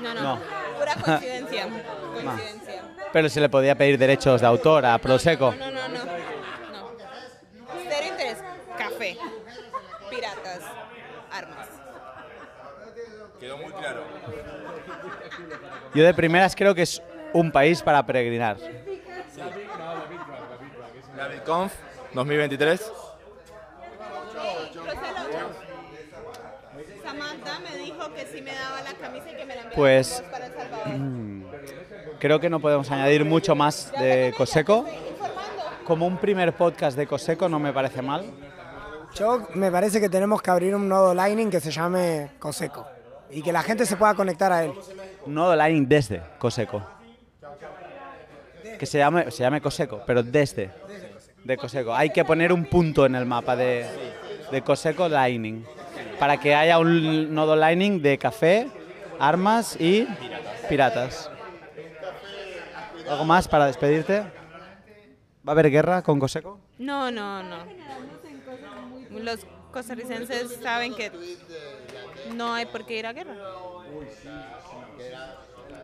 [0.03, 0.60] No, no, No.
[0.81, 1.69] Pura coincidencia.
[2.13, 2.83] coincidencia.
[3.13, 5.55] Pero se le podía pedir derechos de autor a Prosecco.
[5.59, 6.05] No, no, no.
[6.05, 6.11] no.
[7.89, 8.39] Cero interés.
[8.79, 9.17] Café.
[10.09, 10.61] Piratas.
[11.31, 11.69] Armas.
[13.39, 14.05] Quedó muy claro.
[15.95, 17.03] Yo de primeras creo que es
[17.33, 18.57] un país para peregrinar.
[21.17, 21.73] La BitConf
[22.15, 22.93] 2023.
[27.03, 30.23] Samantha me dijo que si me daba la camisa y que me la enviaba Pues
[32.19, 34.85] creo que no podemos añadir mucho más de Coseco.
[35.85, 38.25] Como un primer podcast de Coseco no me parece mal.
[39.15, 42.87] Yo me parece que tenemos que abrir un nodo Lightning que se llame Coseco
[43.31, 44.73] y que la gente se pueda conectar a él.
[45.27, 46.83] Un nodo Lightning desde Coseco.
[48.79, 50.71] Que se llame, se llame Coseco, pero desde
[51.45, 51.95] de Coseco.
[51.95, 53.87] Hay que poner un punto en el mapa de,
[54.51, 55.65] de Coseco Lightning.
[56.19, 58.69] Para que haya un nodo Lightning de café,
[59.21, 60.09] armas y
[60.69, 61.31] piratas.
[63.09, 64.21] ¿Algo más para despedirte?
[64.21, 66.59] ¿Va a haber guerra con Coseco?
[66.79, 67.59] No, no, no.
[69.11, 69.41] Los
[69.73, 71.13] costarricenses saben que
[72.35, 73.37] no hay por qué ir a guerra.